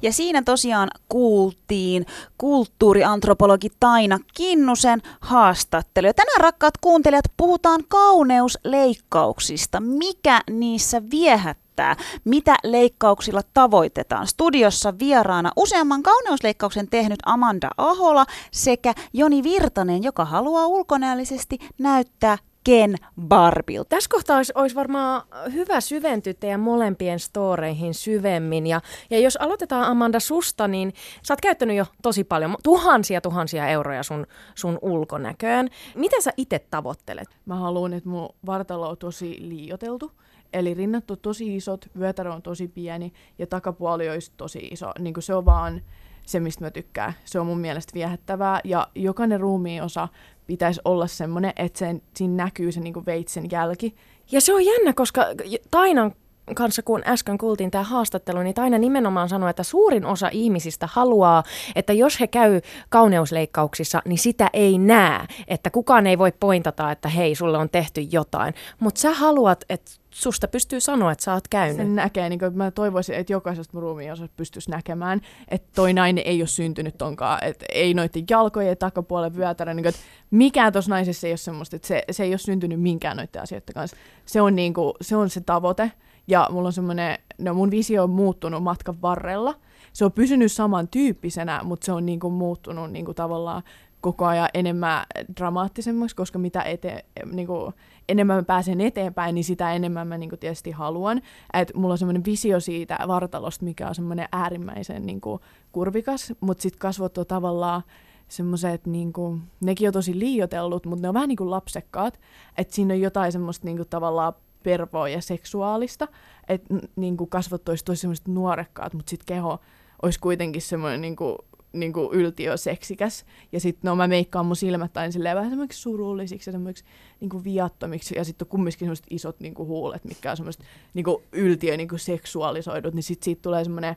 [0.03, 2.07] Ja siinä tosiaan kuultiin
[2.39, 6.07] kulttuuriantropologi Taina Kinnusen haastattelu.
[6.07, 9.81] Ja tänään rakkaat kuuntelijat puhutaan kauneusleikkauksista.
[9.81, 11.97] Mikä niissä viehättää?
[12.25, 14.27] mitä leikkauksilla tavoitetaan.
[14.27, 22.95] Studiossa vieraana useamman kauneusleikkauksen tehnyt Amanda Ahola sekä Joni Virtanen, joka haluaa ulkonäöllisesti näyttää Ken
[23.29, 23.85] Barbil.
[23.89, 28.67] Tässä kohtaa olisi, olisi varmaan hyvä syventyä teidän molempien storeihin syvemmin.
[28.67, 30.93] Ja, ja jos aloitetaan Amanda susta, niin
[31.23, 35.69] sä oot käyttänyt jo tosi paljon, tuhansia tuhansia euroja sun, sun ulkonäköön.
[35.95, 37.29] Mitä sä itse tavoittelet?
[37.47, 40.13] Mä haluan, että mun vartalo on tosi liioteltu.
[40.53, 44.93] Eli rinnat on tosi isot, vyötärö on tosi pieni ja takapuoli olisi tosi iso.
[44.99, 45.83] Niin se on vaan
[46.27, 47.13] se, mistä mä tykkään.
[47.25, 50.09] Se on mun mielestä viehättävää ja jokainen ruumiin osa
[50.51, 53.95] pitäisi olla semmoinen, että sen, siinä näkyy se niin kuin veitsen jälki.
[54.33, 55.27] Ja se on jännä, koska
[55.71, 56.13] Tainan
[56.55, 61.43] kanssa, kun äsken kuultiin tämä haastattelu, niin Taina nimenomaan sanoi, että suurin osa ihmisistä haluaa,
[61.75, 65.27] että jos he käy kauneusleikkauksissa, niin sitä ei näe.
[65.49, 68.55] Että kukaan ei voi pointata, että hei, sulle on tehty jotain.
[68.81, 71.77] Mutta sä haluat, että susta pystyy sanoa, että sä oot käynyt.
[71.77, 76.25] Sen näkee, niin kuin, mä toivoisin, että jokaisesta ruumiin osasta pystyisi näkemään, että toi nainen
[76.27, 80.91] ei ole syntynyt tonkaan, että ei noiden jalkojen takapuolen vyötärä, niin kuin, että mikään tuossa
[80.91, 83.97] naisessa ei ole semmoista, että se, se ei ole syntynyt minkään noiden asioiden kanssa.
[84.27, 85.93] Se on, niin kuin, se, on se tavoite,
[86.29, 89.55] ja mulla on semmoinen, no mun visio on muuttunut matkan varrella,
[89.93, 93.63] se on pysynyt samantyyppisenä, mutta se on niin kuin, muuttunut niin kuin, tavallaan
[94.01, 95.05] koko ajan enemmän
[95.37, 97.75] dramaattisemmaksi, koska mitä ete, niin kuin,
[98.09, 101.23] enemmän mä pääsen eteenpäin, niin sitä enemmän mä niin kuin, tietysti haluan.
[101.55, 105.41] Et mulla on semmoinen visio siitä vartalosta, mikä on semmoinen äärimmäisen niin kuin,
[105.73, 107.83] kurvikas, mutta sitten kasvot on tavallaan
[108.29, 112.21] semmoiset, niin kuin, nekin on tosi liiotellut, mutta ne on vähän niin kuin lapsekkaat,
[112.59, 116.09] että siinä on jotain semmoista niin kuin, tavallaan pervoa ja seksuaalista,
[116.49, 119.61] että niin kasvot olisi tosi semmoiset nuorekkaat, mutta sitten keho
[120.03, 121.37] olisi kuitenkin semmoinen niin kuin,
[121.73, 123.25] niin kuin yltiöseksikäs.
[123.53, 126.85] Ja sitten no mä meikkaan mun silmät aina silleen vähän semmoiksi surullisiksi ja semmoiksi
[127.21, 128.15] niin kuin viattomiksi.
[128.17, 131.77] Ja sitten on kumminkin semmoiset isot niin kuin huulet, mitkä on semmoiset niin kuin yltiö
[131.89, 132.95] kuin seksuaalisoidut.
[132.95, 133.97] Niin sitten siitä tulee semmoinen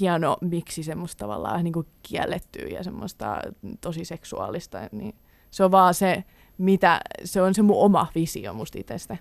[0.00, 3.40] hieno miksi semmoista tavallaan niin kuin kiellettyä ja semmoista
[3.80, 4.78] tosi seksuaalista.
[4.92, 5.14] Niin
[5.50, 6.24] se on vaan se,
[6.58, 9.16] mitä, se on se mun oma visio musta itsestä.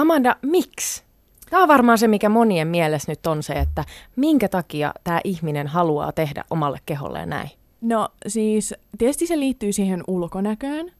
[0.00, 1.04] Amanda, miksi?
[1.50, 3.84] Tämä on varmaan se, mikä monien mielessä nyt on se, että
[4.16, 7.50] minkä takia tämä ihminen haluaa tehdä omalle keholleen näin.
[7.80, 10.92] No siis tietysti se liittyy siihen ulkonäköön.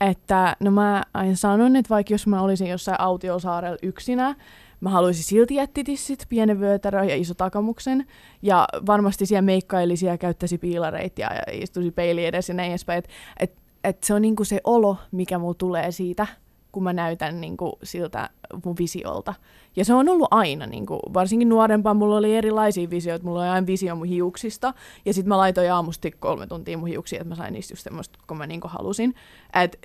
[0.00, 4.34] Että no mä aina sanon, että vaikka jos mä olisin jossain autiosaarella yksinä,
[4.80, 8.06] mä haluaisin silti jättitissit, pienen vyötärö ja iso takamuksen.
[8.42, 12.98] Ja varmasti siellä meikkailisi ja käyttäisi piilareita ja istuisi peili edes ja näin edespäin.
[12.98, 13.10] Että
[13.40, 13.52] et,
[13.84, 16.26] et se on niinku se olo, mikä mulla tulee siitä,
[16.72, 18.30] kun mä näytän niinku siltä
[18.64, 19.34] mun visiolta.
[19.76, 23.24] Ja se on ollut aina, niin kuin, varsinkin nuorempaan mulla oli erilaisia visioita.
[23.24, 27.16] Mulla oli aina visio mun hiuksista, ja sitten mä laitoin aamusti kolme tuntia mun hiuksia,
[27.16, 29.14] että mä sain niistä just semmoista, kun mä niin kuin, halusin.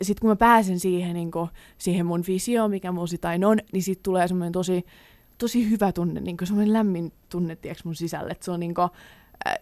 [0.01, 3.83] Sitten kun mä pääsen siihen, niin kuin, siihen mun visioon, mikä mulla sitain on, niin
[3.83, 4.85] sitten tulee semmoinen tosi,
[5.37, 8.31] tosi hyvä tunne, niin kuin semmoinen lämmin tunne, tiiäks, mun sisälle.
[8.31, 8.89] Että se on niin kuin,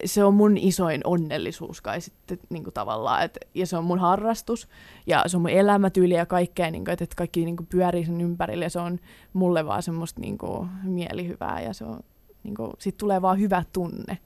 [0.05, 3.99] se on mun isoin onnellisuus kai sitten niin kuin tavallaan, et, ja se on mun
[3.99, 4.67] harrastus,
[5.07, 8.05] ja se on mun elämätyyli ja kaikkea, niin kuin, että, että kaikki niin kuin pyörii
[8.05, 8.99] sen ympärille, ja se on
[9.33, 11.99] mulle vaan semmoista niin kuin, mielihyvää, ja se on,
[12.43, 14.17] niin kuin, sit tulee vaan hyvä tunne.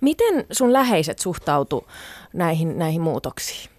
[0.00, 1.86] Miten sun läheiset suhtautu
[2.32, 3.75] näihin, näihin muutoksiin?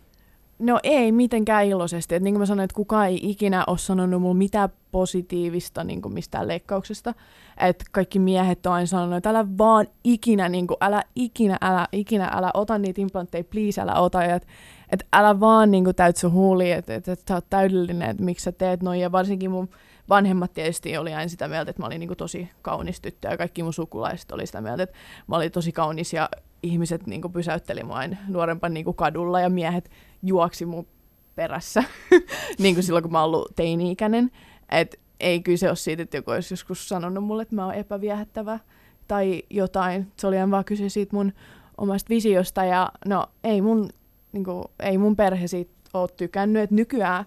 [0.60, 2.16] No ei mitenkään iloisesti.
[2.16, 6.02] Et niin kuin mä sanoin, että kukaan ei ikinä ole sanonut mulle mitään positiivista niin
[6.02, 7.14] kuin mistään leikkauksesta.
[7.58, 11.88] Että kaikki miehet on aina sanonut, että älä vaan ikinä, niin kuin, älä ikinä, älä
[11.92, 14.24] ikinä, älä ota niitä implantteja, please, älä ota.
[14.24, 14.48] Että
[14.90, 18.24] et älä vaan niin kuin, täyt sun huuli, että et, et, sä oot täydellinen, että
[18.24, 19.00] miksi sä teet noin.
[19.00, 19.70] Ja varsinkin mun
[20.10, 23.38] vanhemmat tietysti oli aina sitä mieltä, että mä olin niin kuin, tosi kaunis tyttö ja
[23.38, 24.96] kaikki mun sukulaiset oli sitä mieltä, että
[25.28, 26.30] mä olin tosi kaunis ja
[26.64, 29.92] ihmiset niin kuin, pysäytteli mua nuorempan niin kuin, kadulla ja miehet
[30.24, 30.88] juoksi mun
[31.36, 31.84] perässä,
[32.60, 34.32] niin kuin silloin kun mä oon ollut teini-ikäinen.
[34.72, 38.60] Et ei kyse ole siitä, että joku olisi joskus sanonut mulle, että mä oon epäviehättävä
[39.08, 40.12] tai jotain.
[40.18, 41.34] Se oli vaan kyse siitä mun
[41.78, 43.90] omasta visiosta ja no ei mun,
[44.32, 47.26] niin kuin, ei mun perhe siitä ole tykännyt, että nykyään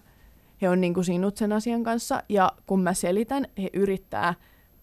[0.62, 4.34] he on niin kuin sinut sen asian kanssa ja kun mä selitän, he yrittää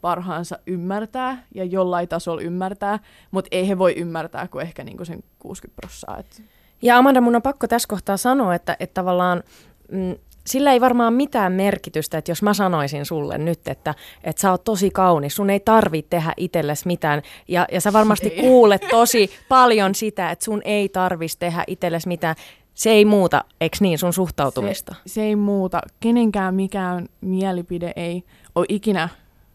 [0.02, 3.00] parhaansa ymmärtää ja jollain tasolla ymmärtää,
[3.32, 6.46] mutta ei he voi ymmärtää kuin ehkä niin kuin sen 60 prosenttia.
[6.82, 9.44] Ja Amanda, mun on pakko tässä kohtaa sanoa, että, että tavallaan
[9.92, 10.16] mm,
[10.48, 14.64] sillä ei varmaan mitään merkitystä, että jos mä sanoisin sulle nyt, että, että sä oot
[14.64, 17.22] tosi kaunis, sun ei tarvitse tehdä itsellesi mitään.
[17.48, 18.42] Ja, ja sä varmasti ei.
[18.42, 22.36] kuulet tosi paljon sitä, että sun ei tarvitsisi tehdä itsellesi mitään.
[22.74, 24.96] Se ei muuta, eikö niin, sun suhtautumista?
[25.06, 25.82] Se, se ei muuta.
[26.00, 28.24] Kenenkään mikään mielipide ei
[28.56, 29.10] ole ikinä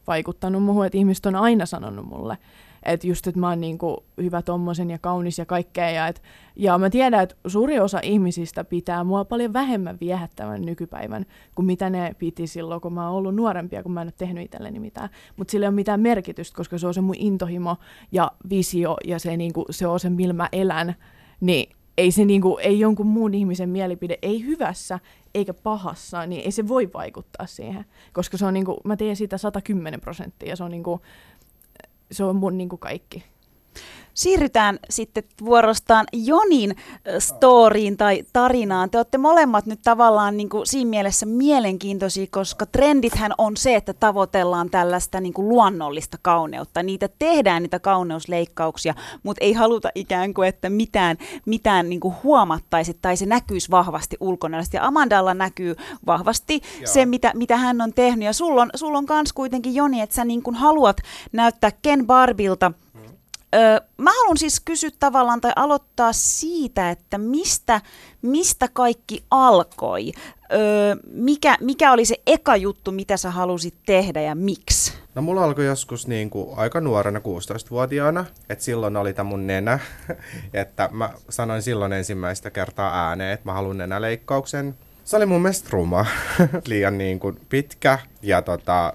[0.07, 2.39] vaikuttanut muuhun, että ihmiset on aina sanonut mulle,
[2.83, 5.91] että just, että mä oon niin kuin hyvä tommosen ja kaunis ja kaikkea.
[5.91, 6.23] Ja, et,
[6.57, 11.91] ja mä tiedän, että suuri osa ihmisistä pitää mua paljon vähemmän viehättävän nykypäivän kuin mitä
[11.91, 15.09] ne piti silloin, kun mä oon ollut nuorempia, kun mä en ole tehnyt itselleni mitään.
[15.37, 17.77] Mutta sillä ei ole mitään merkitystä, koska se on se mun intohimo
[18.13, 20.95] ja visio ja se, niin kuin, se on se, millä mä elän.
[21.41, 24.99] Niin ei se niinku, ei jonkun muun ihmisen mielipide, ei hyvässä
[25.35, 27.85] eikä pahassa, niin ei se voi vaikuttaa siihen.
[28.13, 31.01] Koska se on niinku, mä teen siitä 110 prosenttia ja se on niinku,
[32.13, 33.25] se on mun niin kuin kaikki.
[34.15, 38.91] Siirrytään sitten vuorostaan Jonin äh, storyin tai tarinaan.
[38.91, 43.95] Te olette molemmat nyt tavallaan niin kuin siinä mielessä mielenkiintoisia, koska trendithän on se, että
[43.95, 46.83] tavoitellaan tällaista niin kuin luonnollista kauneutta.
[46.83, 52.99] Niitä tehdään, niitä kauneusleikkauksia, mutta ei haluta ikään kuin, että mitään, mitään niin kuin huomattaisi
[53.03, 54.77] tai se näkyisi vahvasti ulkonäöllisesti.
[54.77, 56.93] Ja Amandalla näkyy vahvasti Joo.
[56.93, 58.25] se, mitä, mitä hän on tehnyt.
[58.25, 60.97] Ja sulla on, sul on kans kuitenkin, Joni, että sä niin kuin haluat
[61.33, 62.73] näyttää Ken Barbilta
[63.55, 67.81] Öö, mä haluan siis kysyä tavallaan tai aloittaa siitä, että mistä,
[68.23, 70.13] mistä kaikki alkoi.
[70.53, 74.93] Öö, mikä, mikä oli se eka juttu, mitä sä halusit tehdä ja miksi?
[75.15, 79.79] No mulla alkoi joskus niin kuin aika nuorena 16-vuotiaana, että silloin oli tämä mun nenä,
[80.55, 84.75] että mä sanoin silloin ensimmäistä kertaa ääneen, että mä haluan nenäleikkauksen.
[85.05, 86.07] Se oli mun mielestä ruma,
[86.67, 88.93] liian niin kuin pitkä ja tota,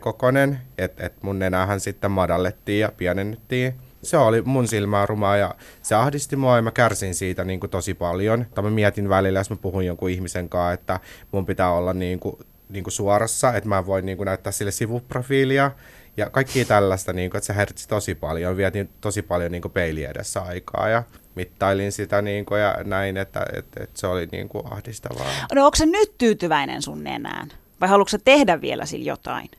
[0.00, 3.74] kokonen, että et mun nenähän sitten madallettiin ja pienennettiin.
[4.02, 7.70] Se oli mun silmää rumaa ja se ahdisti mua ja mä kärsin siitä niin kuin
[7.70, 8.46] tosi paljon.
[8.54, 11.00] Tai mä mietin välillä, jos mä puhun jonkun ihmisen kanssa, että
[11.32, 12.36] mun pitää olla niin kuin,
[12.68, 15.70] niin kuin suorassa, että mä voin niin kuin näyttää sille sivuprofiilia.
[16.16, 18.56] Ja kaikki tällaista, niin kuin, että se hertsi tosi paljon.
[18.56, 21.02] Vietin tosi paljon niin kuin peili edessä aikaa ja
[21.34, 25.26] mittailin sitä niin kuin, ja näin, että, että, että se oli niin kuin ahdistavaa.
[25.54, 27.48] No onko se nyt tyytyväinen sun nenään?
[27.80, 29.50] Vai haluatko tehdä vielä sillä jotain?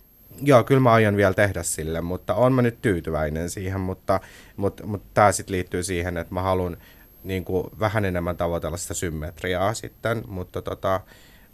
[0.41, 4.19] Joo, kyllä mä aion vielä tehdä sille, mutta on mä nyt tyytyväinen siihen, mutta,
[4.57, 6.77] mutta, mutta tämä sitten liittyy siihen, että mä haluan
[7.23, 11.01] niin kuin vähän enemmän tavoitella sitä symmetriaa sitten, mutta tota,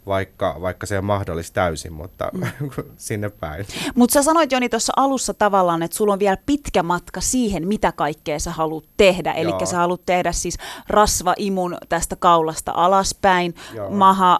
[0.06, 2.42] vaikka, vaikka se on mahdollista täysin, mutta mm.
[2.96, 3.66] sinne päin.
[3.94, 7.92] Mutta sä sanoit Joni tuossa alussa tavallaan, että sulla on vielä pitkä matka siihen, mitä
[7.92, 9.32] kaikkea sä haluat tehdä.
[9.32, 10.58] Eli sä haluat tehdä siis
[10.88, 13.90] rasvaimun tästä kaulasta alaspäin, Joo.
[13.90, 14.38] maha,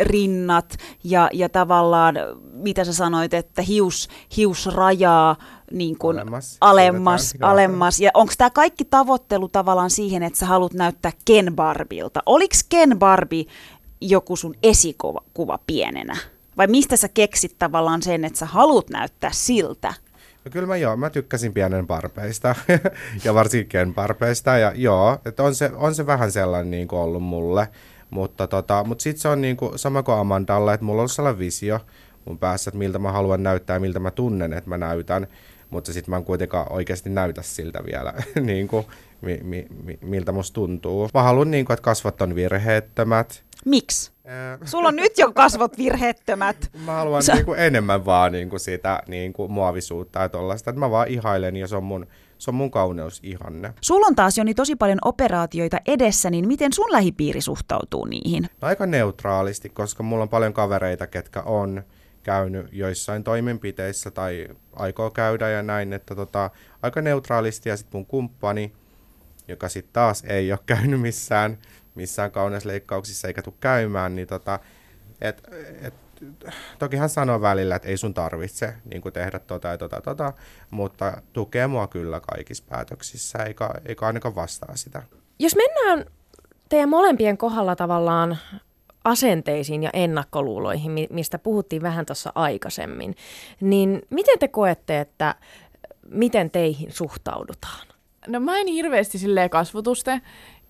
[0.00, 2.14] rinnat ja, ja tavallaan,
[2.52, 5.36] mitä sä sanoit, että hius, hiusrajaa,
[5.72, 8.00] niin kuin alemmas, alemmas, alemmas.
[8.00, 12.22] Ja onko tämä kaikki tavoittelu tavallaan siihen, että sä haluat näyttää Ken Barbilta?
[12.26, 13.44] Oliko Ken Barbie
[14.10, 16.16] joku sun esikuva kuva pienenä?
[16.56, 19.94] Vai mistä sä keksit tavallaan sen, että sä haluat näyttää siltä?
[20.44, 22.54] No kyllä mä joo, mä tykkäsin pienen parpeista
[23.24, 27.22] ja varsinkin parpeista ja joo, että on se, on se vähän sellainen niin kuin ollut
[27.22, 27.68] mulle,
[28.10, 31.38] mutta, tota, mutta sitten se on niin kuin, sama kuin Amandalla, että mulla on sellainen
[31.38, 31.80] visio
[32.24, 35.26] mun päässä, että miltä mä haluan näyttää, miltä mä tunnen, että mä näytän,
[35.70, 38.86] mutta sitten mä en kuitenkaan oikeasti näytä siltä vielä, niin kuin,
[39.22, 41.08] mi, mi, mi, miltä musta tuntuu.
[41.14, 44.12] Mä haluan, niin kuin, että kasvat on virheettömät, Miksi?
[44.64, 46.70] Sulla on nyt jo kasvot virheettömät.
[46.86, 47.34] Mä haluan Sä...
[47.34, 50.70] niinku enemmän vaan niinku sitä niinku muovisuutta ja tollaista.
[50.70, 52.06] Että mä vaan ihailen ja se on mun,
[52.38, 53.74] se on mun kauneusihanne.
[53.80, 58.42] Sulla on taas jo niin tosi paljon operaatioita edessä, niin miten sun lähipiiri suhtautuu niihin?
[58.42, 61.82] No aika neutraalisti, koska mulla on paljon kavereita, ketkä on
[62.22, 66.50] käynyt joissain toimenpiteissä tai aikoo käydä ja näin, että tota,
[66.82, 68.72] aika neutraalisti ja sitten mun kumppani,
[69.48, 71.58] joka sitten taas ei ole käynyt missään
[71.94, 74.60] missään kauneusleikkauksissa eikä tule käymään, niin tota,
[75.20, 75.42] et,
[75.80, 75.94] et,
[76.78, 80.32] toki hän sanoo välillä, että ei sun tarvitse niin tehdä tota ja tota, tota,
[80.70, 85.02] mutta tukee mua kyllä kaikissa päätöksissä, eikä, eikä ainakaan vastaa sitä.
[85.38, 86.06] Jos mennään
[86.68, 88.38] teidän molempien kohdalla tavallaan
[89.04, 93.16] asenteisiin ja ennakkoluuloihin, mistä puhuttiin vähän tuossa aikaisemmin,
[93.60, 95.34] niin miten te koette, että
[96.08, 97.91] miten teihin suhtaudutaan?
[98.26, 100.20] No mä en hirveästi silleen kasvotuste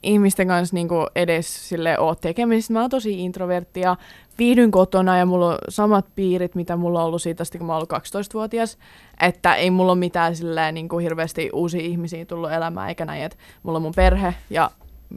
[0.02, 2.72] ihmisten kanssa niin edes sille ole tekemistä.
[2.72, 3.96] Mä oon tosi introvertti ja
[4.38, 7.72] viihdyn kotona ja mulla on samat piirit, mitä mulla on ollut siitä asti, kun mä
[7.72, 8.78] oon ollut 12-vuotias.
[9.20, 13.22] Että ei mulla ole mitään silleen, niin kuin hirveästi uusia ihmisiä tullut elämään, eikä näin,
[13.22, 14.70] että mulla on mun perhe ja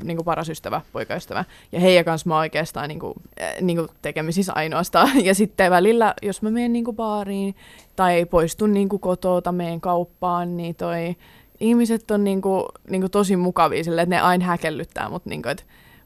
[0.04, 1.46] niin kuin paras ystävä, poikaystävä.
[1.72, 3.14] Ja heidän kanssa mä oikeastaan niin kuin,
[3.62, 5.10] niin kuin tekemisissä ainoastaan.
[5.26, 7.56] Ja sitten välillä, jos mä menen niin kuin baariin
[7.96, 11.16] tai poistun niin kuin kotota, meen kauppaan, niin toi
[11.60, 15.50] ihmiset on niinku, niinku tosi mukavia sille, että ne aina häkellyttää, mutta niinku,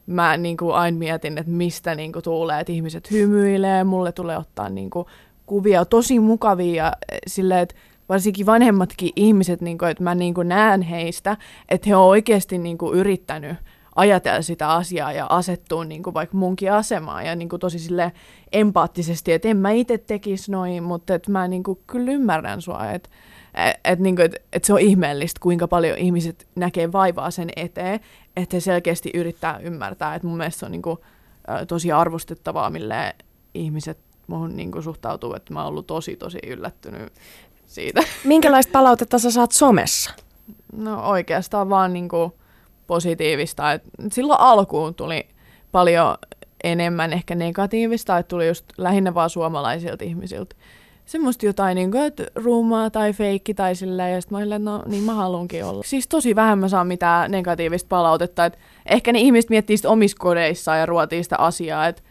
[0.06, 5.06] mä niinku aina mietin, että mistä niinku tulee, että ihmiset hymyilee, mulle tulee ottaa niinku
[5.46, 5.84] kuvia.
[5.84, 6.92] Tosi mukavia ja
[7.26, 7.74] sille, että
[8.08, 11.36] varsinkin vanhemmatkin ihmiset, niinku, että mä niinku näen heistä,
[11.68, 13.56] että he on oikeasti niinku yrittänyt
[13.96, 18.12] ajatella sitä asiaa ja asettua niin kuin vaikka munkin asemaan ja niin kuin tosi sille
[18.52, 22.90] empaattisesti, että en mä itse tekisi noin, mutta että mä niin kuin kyllä ymmärrän sua,
[22.90, 23.08] että
[23.54, 28.00] että et, niinku, et, et se on ihmeellistä, kuinka paljon ihmiset näkee vaivaa sen eteen,
[28.36, 30.14] että he selkeästi yrittää ymmärtää.
[30.14, 30.98] Et mun mielestä se on niinku,
[31.68, 33.14] tosi arvostettavaa, mille
[33.54, 37.12] ihmiset muuhun niinku, suhtautuu, että mä oon ollut tosi, tosi yllättynyt
[37.66, 38.02] siitä.
[38.24, 40.10] Minkälaista palautetta sä saat somessa?
[40.72, 42.38] No oikeastaan vaan niinku,
[42.86, 43.72] positiivista.
[43.72, 43.82] Et
[44.12, 45.28] silloin alkuun tuli
[45.72, 46.16] paljon
[46.64, 50.56] enemmän ehkä negatiivista, että tuli just lähinnä vaan suomalaisilta ihmisiltä
[51.10, 54.70] semmoista jotain, niin kuin, että ruumaa tai feikki tai silleen, ja sitten mä olin, että
[54.70, 55.82] no niin mä haluankin olla.
[55.86, 60.16] Siis tosi vähän mä saan mitään negatiivista palautetta, että ehkä ne ihmiset miettii sitä omissa
[60.20, 62.02] kodeissaan ja ruotii sitä asiaa, että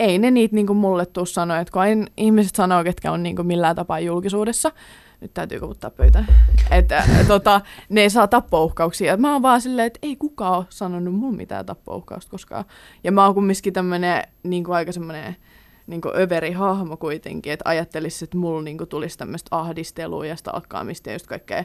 [0.00, 3.36] ei ne niitä niin kuin mulle tuu sanoa, että kun ihmiset sanoo, ketkä on niin
[3.36, 4.72] kuin millään tapaa julkisuudessa,
[5.20, 6.26] nyt täytyy koputtaa pöytään,
[6.70, 9.16] että tota, ne saa tappouhkauksia.
[9.16, 12.64] Mä oon vaan silleen, että ei kukaan ole sanonut mulle mitään tappouhkausta koskaan.
[13.04, 15.36] Ja mä oon kumminkin tämmönen niin aika semmoinen
[15.90, 21.08] niin överi hahmo kuitenkin, että ajattelisi, että mulla niin kuin, tulisi tämmöistä ahdistelua ja stalkkaamista
[21.08, 21.64] ja just kaikkea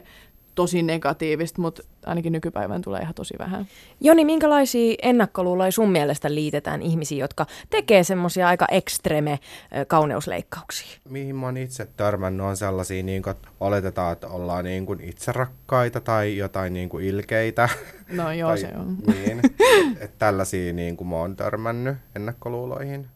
[0.54, 3.66] tosi negatiivista, mutta ainakin nykypäivän tulee ihan tosi vähän.
[4.00, 9.38] Joni, minkälaisia ennakkoluuloja sun mielestä liitetään ihmisiin, jotka tekee semmoisia aika ekstreme
[9.86, 10.98] kauneusleikkauksia?
[11.08, 15.00] Mihin mä oon itse törmännyt on sellaisia, niin kuin, että oletetaan, että ollaan niin kuin
[15.00, 17.68] itserakkaita tai jotain niin kuin ilkeitä.
[18.12, 18.96] No joo, tai, se on.
[19.06, 19.64] Niin, että
[20.00, 23.06] et tällaisia niin kuin mä oon törmännyt ennakkoluuloihin.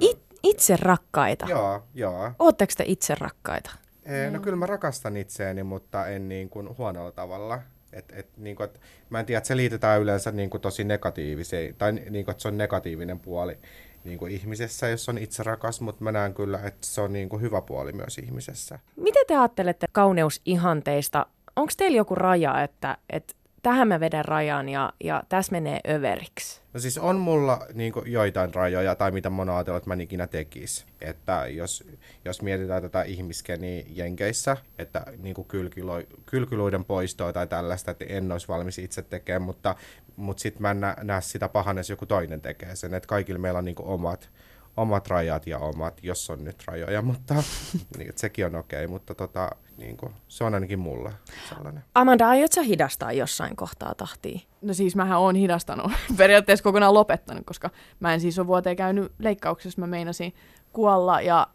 [0.00, 1.46] It, itse rakkaita.
[1.48, 2.32] Joo, joo.
[2.38, 3.70] Ootteko te itse rakkaita?
[4.04, 7.60] Ee, no kyllä mä rakastan itseäni, mutta en niin kuin huonolla tavalla.
[7.92, 8.80] Et, et, niin kuin, et,
[9.10, 12.42] mä en tiedä, että se liitetään yleensä niin kuin tosi negatiiviseen, tai niin kuin, että
[12.42, 13.58] se on negatiivinen puoli
[14.04, 17.28] niin kuin ihmisessä, jos on itse rakas, mutta mä näen kyllä, että se on niin
[17.28, 18.78] kuin hyvä puoli myös ihmisessä.
[18.96, 21.26] Miten te ajattelette kauneusihanteista?
[21.56, 23.34] Onko teillä joku raja, että, että
[23.64, 26.60] tähän mä vedän rajan ja, ja tässä menee överiksi?
[26.72, 29.94] No siis on mulla niin kuin, joitain rajoja, tai mitä mä oon ajatellut, että mä
[29.94, 30.86] en ikinä tekis.
[31.00, 31.84] Että jos,
[32.24, 38.32] jos mietitään tätä ihmiskeni Jenkeissä, että niin kuin kylkilo, kylkiluiden poistoa tai tällaista, että en
[38.32, 39.74] olisi valmis itse tekemään, mutta,
[40.16, 42.94] mutta sitten mä en nä, näe sitä pahana, jos joku toinen tekee sen.
[42.94, 44.30] Että kaikilla meillä on niin kuin, omat,
[44.76, 47.34] omat rajat ja omat, jos on nyt rajoja, mutta
[47.98, 51.12] niin, sekin on okei, mutta tota, niin kuin, se on ainakin mulla
[51.48, 51.84] sellainen.
[51.94, 54.40] Amanda, aiot sä hidastaa jossain kohtaa tahtia?
[54.62, 57.70] No siis mähän oon hidastanut, periaatteessa kokonaan lopettanut, koska
[58.00, 60.34] mä en siis ole vuoteen käynyt leikkauksessa, mä meinasin
[60.72, 61.46] kuolla ja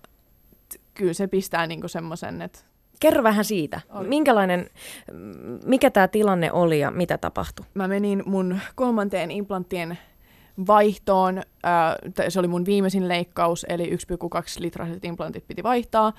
[0.69, 2.59] t- kyllä se pistää niinku semmoisen, että
[2.99, 3.81] Kerro vähän siitä.
[3.89, 4.07] Oli.
[4.07, 4.69] Minkälainen,
[5.65, 7.65] mikä tämä tilanne oli ja mitä tapahtui?
[7.73, 9.97] mä menin mun kolmanteen implanttien
[10.67, 11.41] vaihtoon.
[12.29, 13.95] Se oli mun viimeisin leikkaus, eli 1,2
[14.59, 16.13] litraset implantit piti vaihtaa.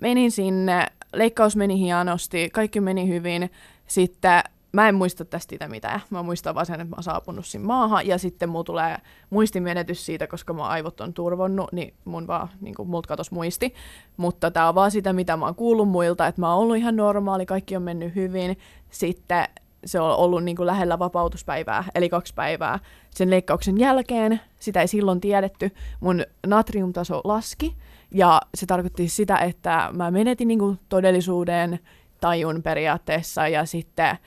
[0.00, 3.50] Menin sinne, leikkaus meni hienosti, kaikki meni hyvin.
[3.86, 4.42] Sitten
[4.72, 6.00] mä en muista tästä sitä mitään.
[6.10, 8.96] Mä muistan vaan sen, että mä oon saapunut sinne maahan ja sitten mulla tulee
[9.30, 13.74] muistimenetys siitä, koska mun aivot on turvonnut, niin mun vaan, niin kuin, multa katos muisti.
[14.16, 16.96] Mutta tää on vaan sitä, mitä mä oon kuullut muilta, että mä oon ollut ihan
[16.96, 18.58] normaali, kaikki on mennyt hyvin.
[18.90, 19.48] Sitten
[19.84, 22.78] se on ollut niin kuin lähellä vapautuspäivää, eli kaksi päivää.
[23.10, 27.76] Sen leikkauksen jälkeen, sitä ei silloin tiedetty, mun natriumtaso laski,
[28.14, 31.78] ja se tarkoitti sitä, että mä menetin niin kuin todellisuuden
[32.20, 34.18] tajun periaatteessa, ja sitten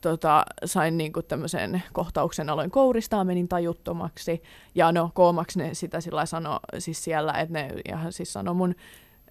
[0.00, 4.42] tota, sain niinku tämmöisen kohtauksen, aloin kouristaa, menin tajuttomaksi.
[4.74, 8.74] Ja no, koomaksi ne sitä sillä sano siis siellä, että ne ihan siis sanoi mun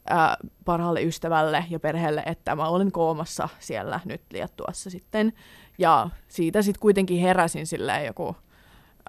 [0.10, 5.34] ää, parhaalle ystävälle ja perheelle, että mä olen koomassa siellä nyt Liettuassa sitten.
[5.78, 8.36] Ja siitä sitten kuitenkin heräsin silleen joku,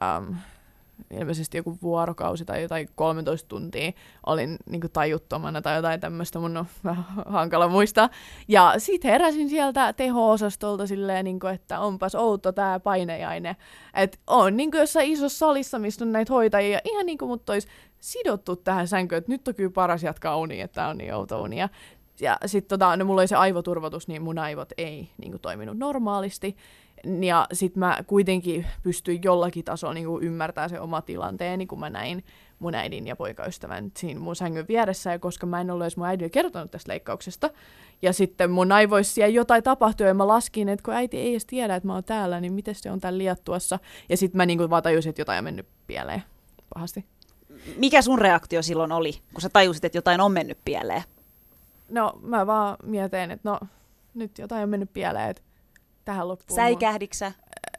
[0.02, 0.34] äm,
[1.10, 3.92] ilmeisesti joku vuorokausi tai jotain 13 tuntia
[4.26, 8.10] olin niin tajuttomana tai jotain tämmöistä, mun on vähän hankala muistaa.
[8.48, 13.56] Ja sitten heräsin sieltä teho-osastolta silleen, niin kuin, että onpas outo tämä painejaine.
[13.94, 17.50] Että on niin kuin jossain isossa salissa, missä on näitä hoitajia, ihan niin kuin mut
[17.50, 17.68] olisi
[18.00, 21.42] sidottu tähän sänkyyn, että nyt on kyllä paras jatkaa unia, että tää on niin outo
[21.42, 21.68] unia.
[22.20, 25.78] Ja sitten tota, no mulla oli se aivoturvotus, niin mun aivot ei niin kuin, toiminut
[25.78, 26.56] normaalisti.
[27.20, 32.24] Ja sitten mä kuitenkin pystyin jollakin tasolla niin ymmärtämään se oma tilanteeni, kun mä näin
[32.58, 36.06] mun äidin ja poikaystävän siinä mun sängyn vieressä, ja koska mä en ollut edes mun
[36.06, 37.50] äidille kertonut tästä leikkauksesta.
[38.02, 41.46] Ja sitten mun aivoissa siellä jotain tapahtui, ja mä laskin, että kun äiti ei edes
[41.46, 43.78] tiedä, että mä oon täällä, niin miten se on täällä Liettuassa.
[44.08, 46.22] Ja sitten mä niin vaan tajusin, että jotain on mennyt pieleen
[46.74, 47.04] pahasti.
[47.76, 51.02] Mikä sun reaktio silloin oli, kun sä tajusit, että jotain on mennyt pieleen?
[51.88, 53.60] No mä vaan mietin, että no
[54.14, 55.42] nyt jotain on mennyt pieleen, että
[56.04, 56.56] tähän loppuu.
[56.56, 57.32] Säikähdiksä?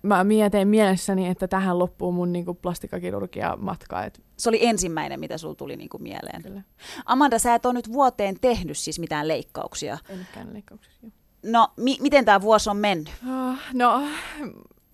[0.04, 4.04] Mä mietin mielessäni, että tähän loppuu mun niinku plastikakirurgia matka.
[4.04, 6.42] Et, Se oli ensimmäinen, mitä sulla tuli niinku mieleen.
[6.44, 6.62] kyllä,
[7.06, 9.98] Amanda, sä et ole nyt vuoteen tehnyt siis mitään leikkauksia.
[10.10, 10.28] en
[10.72, 10.80] joo.
[11.52, 13.10] No, mi- miten tämä vuosi on mennyt?
[13.30, 14.04] Ah, No,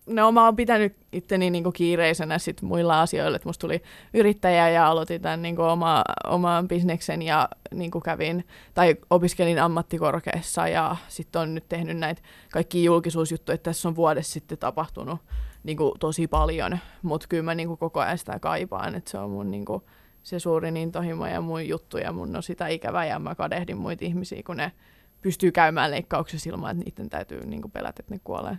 [0.05, 3.81] no mä oon pitänyt itteni niinku kiireisenä sit muilla asioilla, että musta tuli
[4.13, 10.95] yrittäjä ja aloitin tämän niinku oma, oman bisneksen ja niinku kävin tai opiskelin ammattikorkeassa ja
[11.07, 12.21] sitten on nyt tehnyt näitä
[12.51, 15.19] kaikki julkisuusjuttuja, että tässä on vuodessa sitten tapahtunut
[15.63, 19.51] niinku tosi paljon, mutta kyllä mä niinku koko ajan sitä kaipaan, että se on mun
[19.51, 19.83] niinku,
[20.23, 24.05] se suuri intohimo ja mun juttu ja mun on sitä ikävä ja mä kadehdin muita
[24.05, 24.71] ihmisiä, kun ne
[25.21, 28.57] pystyy käymään leikkauksessa ilman, että niiden täytyy niinku pelätä, että ne kuolee.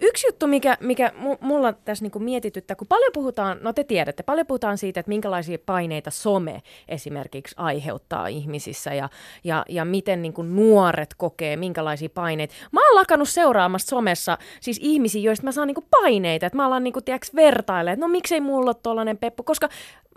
[0.00, 4.46] Yksi juttu, mikä, mikä mulla tässä niinku mietityttää, kun paljon puhutaan, no te tiedätte, paljon
[4.46, 9.08] puhutaan siitä, että minkälaisia paineita some esimerkiksi aiheuttaa ihmisissä ja,
[9.44, 12.54] ja, ja miten niinku nuoret kokee, minkälaisia paineita.
[12.72, 16.84] Mä oon lakannut seuraamassa somessa siis ihmisiä, joista mä saan niinku paineita, että mä alan
[16.84, 19.68] niinku, tiiäks, vertailla, että no miksei mulla ole tollainen peppu, koska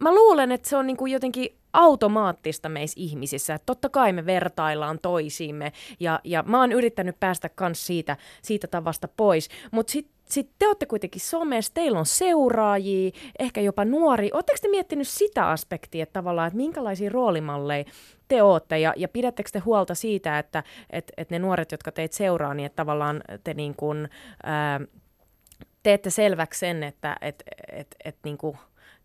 [0.02, 3.54] mä luulen, että se on niinku jotenkin automaattista meissä ihmisissä.
[3.54, 8.68] Että totta kai me vertaillaan toisiimme ja, ja mä oon yrittänyt päästä kans siitä, siitä
[8.68, 9.50] tavasta pois.
[9.72, 14.30] Mutta sitten sit te olette kuitenkin somessa, teillä on seuraajia, ehkä jopa nuori.
[14.34, 17.86] Oletteko te miettinyt sitä aspektia, että tavallaan, että minkälaisia roolimalleja
[18.28, 22.16] te olette ja, ja pidättekö te huolta siitä, että et, et ne nuoret, jotka teitä
[22.16, 24.10] seuraa, niin että tavallaan te niin kuin,
[24.44, 24.80] ää,
[25.84, 28.58] teette selväksi sen, että et, et, et, niin kuin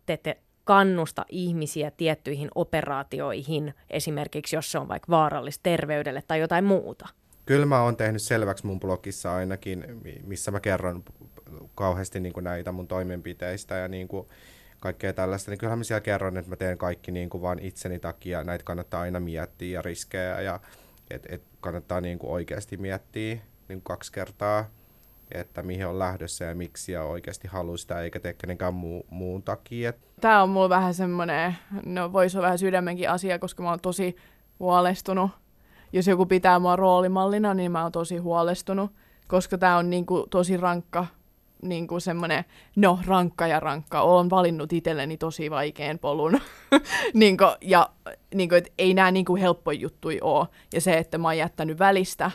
[0.05, 0.37] teette
[0.69, 7.07] kannusta ihmisiä tiettyihin operaatioihin, esimerkiksi jos se on vaikka vaarallista terveydelle tai jotain muuta?
[7.45, 9.85] Kyllä mä oon tehnyt selväksi mun blogissa ainakin,
[10.23, 11.03] missä mä kerron
[11.75, 14.27] kauheasti niin kuin näitä mun toimenpiteistä ja niin kuin
[14.79, 17.99] kaikkea tällaista, niin kyllähän mä siellä kerron, että mä teen kaikki niin kuin vaan itseni
[17.99, 18.43] takia.
[18.43, 20.59] Näitä kannattaa aina miettiä ja riskejä ja
[21.09, 24.69] et, et kannattaa niin kuin oikeasti miettiä niin kuin kaksi kertaa
[25.31, 29.43] että mihin on lähdössä ja miksi ja oikeasti haluaa sitä, eikä tee kenenkään muu, muun
[29.43, 29.93] takia.
[30.21, 31.55] Tämä on mulla vähän semmoinen,
[31.85, 34.15] no voisi olla vähän sydämenkin asia, koska mä oon tosi
[34.59, 35.31] huolestunut.
[35.93, 38.91] Jos joku pitää mua roolimallina, niin mä oon tosi huolestunut,
[39.27, 41.05] koska tämä on niinku tosi rankka,
[41.61, 44.01] niinku semmoinen, no rankka ja rankka.
[44.01, 46.39] Olen valinnut itselleni tosi vaikean polun.
[47.13, 47.89] niinku, ja
[48.35, 50.47] niinku, et ei nämä niinku helppo juttui ole.
[50.73, 52.31] Ja se, että mä oon jättänyt välistä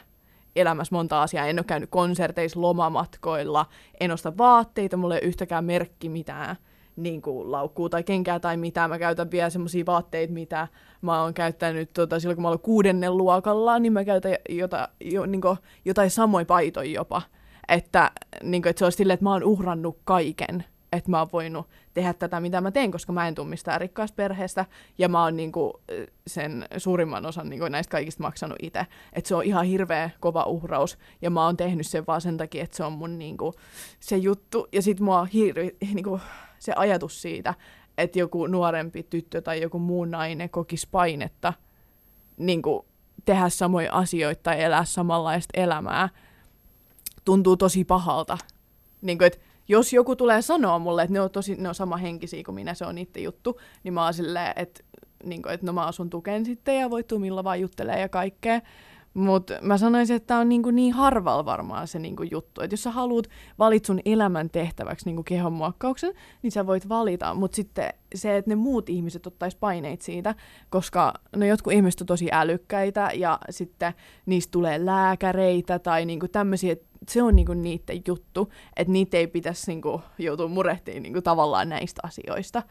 [0.56, 1.46] elämässä monta asiaa.
[1.46, 3.66] En ole käynyt konserteissa, lomamatkoilla,
[4.00, 6.56] en osta vaatteita, mulla ei ole yhtäkään merkki mitään
[6.96, 8.88] niin kuin laukkuu tai kenkää tai mitä.
[8.88, 10.68] Mä käytän vielä semmoisia vaatteita, mitä
[11.02, 15.26] mä oon käyttänyt tota, silloin, kun mä olin kuudennen luokalla, niin mä käytän jota, jo,
[15.26, 17.22] niin kuin, jotain samoja paitoja jopa.
[17.68, 18.10] Että,
[18.42, 20.64] niin kuin, että se olisi silleen, että mä oon uhrannut kaiken
[20.94, 24.16] että mä oon voinut tehdä tätä, mitä mä teen, koska mä en tule mistään rikkaasta
[24.16, 24.66] perheestä,
[24.98, 25.80] ja mä oon niinku
[26.26, 28.86] sen suurimman osan niinku näistä kaikista maksanut itse.
[29.12, 32.64] Että se on ihan hirveä kova uhraus, ja mä oon tehnyt sen vaan sen takia,
[32.64, 33.54] että se on mun niinku,
[34.00, 34.68] se juttu.
[34.72, 36.20] Ja sit mua hirvi, niinku,
[36.58, 37.54] se ajatus siitä,
[37.98, 41.52] että joku nuorempi tyttö tai joku muu nainen kokisi painetta
[42.36, 42.86] niinku,
[43.24, 46.08] tehdä samoja asioita tai elää samanlaista elämää,
[47.24, 48.38] tuntuu tosi pahalta.
[49.02, 49.38] Niin kuin, että
[49.68, 52.74] jos joku tulee sanoa mulle, että ne on, tosi, ne on sama henkisiä kuin minä,
[52.74, 54.84] se on niiden juttu, niin mä oon silleen, että,
[55.24, 58.60] niin kuin, että no mä asun tuken sitten ja voit millä vaan juttelee ja kaikkea.
[59.14, 62.60] Mutta mä sanoisin, että tämä on niinku niin harval varmaan se niinku juttu.
[62.60, 67.34] Että jos sä haluat valit sun elämän tehtäväksi niinku kehonmuokkauksen, niin sä voit valita.
[67.34, 70.34] Mutta sitten se, että ne muut ihmiset ottais paineet siitä,
[70.70, 73.94] koska no jotkut ihmiset on tosi älykkäitä ja sitten
[74.26, 76.76] niistä tulee lääkäreitä tai niinku tämmöisiä,
[77.08, 82.00] se on niinku niiden juttu, että niitä ei pitäisi niinku joutua murehtimaan niinku tavallaan näistä
[82.04, 82.62] asioista.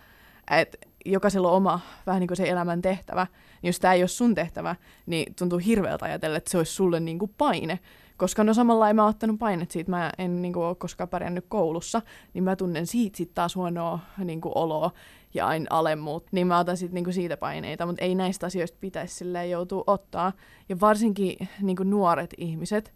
[0.52, 3.28] Et jokaisella on oma vähän niin kuin se elämän tehtävä.
[3.64, 7.00] Niin jos tämä ei ole sun tehtävä, niin tuntuu hirveältä ajatella, että se olisi sulle
[7.00, 7.80] niin kuin paine.
[8.18, 11.46] Koska no samalla mä oon ottanut painet siitä, mä en niin kuin, ole koskaan pärjännyt
[11.48, 12.02] koulussa,
[12.34, 14.92] niin mä tunnen siitä sitten taas huonoa niin kuin, oloa
[15.34, 16.30] ja aina alemmuutta.
[16.32, 20.32] Niin mä otan sitten niin siitä paineita, mutta ei näistä asioista pitäisi silleen joutua ottaa.
[20.70, 22.94] Ja varsinkin niin kuin, nuoret ihmiset,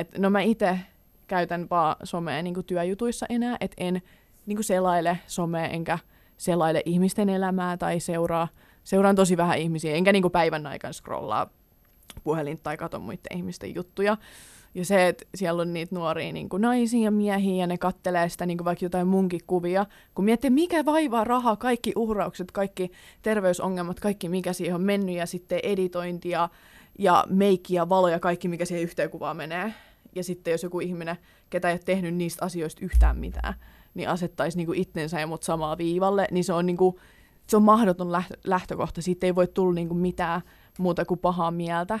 [0.00, 0.78] että no mä itse
[1.26, 4.02] käytän vaan somea niin kuin, työjutuissa enää, että en
[4.46, 5.98] niin kuin, selaile somea enkä
[6.36, 8.48] selaile ihmisten elämää tai seuraa,
[8.86, 11.50] seuraan tosi vähän ihmisiä, enkä niin kuin päivän aikana scrollaa
[12.24, 14.16] puhelin tai katso muiden ihmisten juttuja.
[14.74, 18.28] Ja se, että siellä on niitä nuoria niin kuin naisia ja miehiä ja ne kattelee
[18.28, 22.90] sitä niin kuin vaikka jotain munkin kuvia, kun miettii, mikä vaivaa rahaa, kaikki uhraukset, kaikki
[23.22, 26.48] terveysongelmat, kaikki mikä siihen on mennyt ja sitten editointia
[26.98, 29.74] ja meikki ja valo ja kaikki mikä siihen yhteenkuvaan menee.
[30.14, 31.16] Ja sitten jos joku ihminen,
[31.50, 33.54] ketä ei ole tehnyt niistä asioista yhtään mitään,
[33.94, 36.96] niin asettaisi niin kuin itsensä ja mut samaa viivalle, niin se on, niin kuin,
[37.46, 38.12] se on mahdoton
[38.46, 39.02] lähtökohta.
[39.02, 40.40] Siitä ei voi tulla niin kuin mitään
[40.78, 41.98] muuta kuin pahaa mieltä.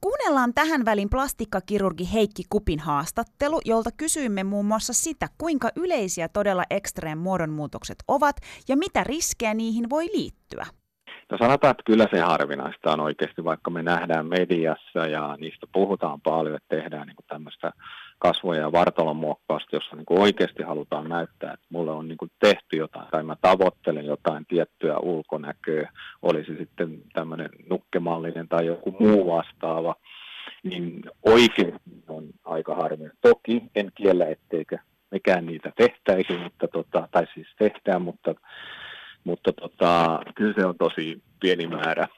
[0.00, 6.64] Kuunnellaan tähän välin plastikkakirurgi Heikki Kupin haastattelu, jolta kysyimme muun muassa sitä, kuinka yleisiä todella
[6.70, 8.36] ekstreen muodonmuutokset ovat
[8.68, 10.66] ja mitä riskejä niihin voi liittyä.
[11.30, 16.20] No sanotaan, että kyllä se harvinaista on oikeasti, vaikka me nähdään mediassa ja niistä puhutaan
[16.20, 17.72] paljon, että tehdään niin tämmöistä
[18.18, 22.30] kasvoja ja vartalon muokkausta, jossa niin kuin oikeasti halutaan näyttää, että mulle on niin kuin
[22.40, 23.08] tehty jotain.
[23.10, 25.92] Tai mä tavoittelen jotain tiettyä ulkonäköä,
[26.22, 29.94] olisi sitten tämmöinen nukkemallinen tai joku muu vastaava,
[30.62, 31.74] niin oikein
[32.08, 33.08] on aika harmi.
[33.20, 34.78] Toki en kiellä, etteikö
[35.10, 38.34] mekään niitä tehtäisi, mutta tota, tai siis tehtää, mutta,
[39.24, 42.08] mutta tota, kyllä se on tosi pieni määrä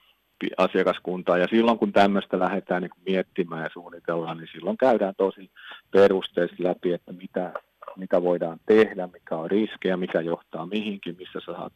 [0.57, 1.39] asiakaskuntaa.
[1.39, 5.51] Ja silloin kun tämmöistä lähdetään niin miettimään ja suunnitellaan, niin silloin käydään tosi
[5.91, 7.53] perusteisesti läpi, että mitä,
[7.97, 11.73] mitä voidaan tehdä, mikä on riskejä, mikä johtaa mihinkin, missä sä saat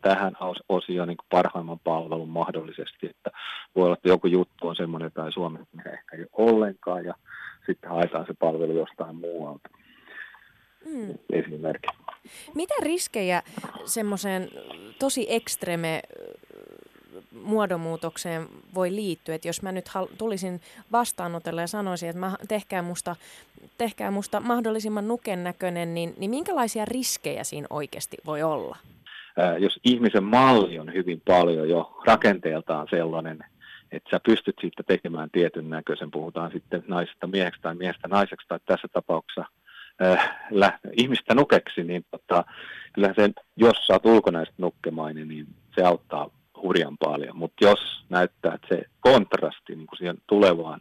[0.00, 0.32] tähän
[0.68, 3.06] osioon niin parhaimman palvelun mahdollisesti.
[3.06, 3.30] Että
[3.76, 7.14] voi olla, että joku juttu on semmoinen, jota ei Suomessa ehkä ei ollenkaan, ja
[7.66, 9.68] sitten haetaan se palvelu jostain muualta.
[10.86, 11.14] Mm.
[11.32, 11.88] Esimerkki.
[12.54, 13.42] Mitä riskejä
[13.84, 14.48] semmoiseen
[14.98, 16.02] tosi ekstreme
[17.34, 20.60] muodonmuutokseen voi liittyä, että jos mä nyt hal- tulisin
[20.92, 23.16] vastaanotelle ja sanoisin, että mä, tehkää, musta,
[23.78, 28.76] tehkää musta mahdollisimman nuken näköinen, niin, niin minkälaisia riskejä siinä oikeasti voi olla?
[29.58, 33.38] Jos ihmisen malli on hyvin paljon jo rakenteeltaan sellainen,
[33.92, 38.58] että sä pystyt siitä tekemään tietyn näköisen, puhutaan sitten naisesta mieheksi tai miehestä naiseksi tai
[38.66, 39.44] tässä tapauksessa
[40.02, 42.44] äh, ihmistä nukeksi, niin tota,
[42.92, 46.30] kyllähän sen, jos sä oot ulkonäistä nukkemainen, niin se auttaa
[46.62, 47.36] hurjan paljon.
[47.36, 50.80] Mutta jos näyttää, että se kontrasti niin siihen tulevaan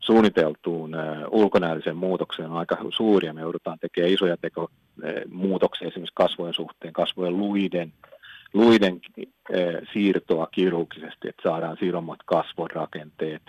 [0.00, 0.96] suunniteltuun
[1.30, 4.70] ulkonäölliseen muutokseen on aika suuri, ja me joudutaan tekemään isoja teko,
[5.30, 7.92] muutoksia esimerkiksi kasvojen suhteen, kasvojen luiden,
[8.54, 9.00] luiden
[9.92, 13.42] siirtoa kirurgisesti, että saadaan sirommat kasvorakenteet,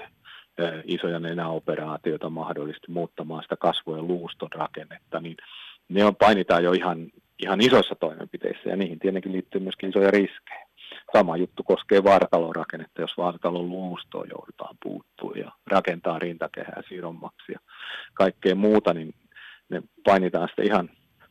[0.84, 5.38] isoja nenäoperaatioita mahdollisesti muuttamaan sitä kasvojen luuston rakennetta, niin
[5.90, 7.08] ne on, painitaan jo ihan,
[7.40, 10.65] ihan isoissa toimenpiteissä, ja niihin tietenkin liittyy myöskin isoja riskejä.
[11.16, 17.60] Sama juttu koskee vartalorakennetta, jos vartalon luustoon joudutaan puuttua ja rakentaa rintakehää sidonmaksi ja
[18.14, 19.14] kaikkea muuta, niin
[19.70, 20.90] ne painitaan sitten ihan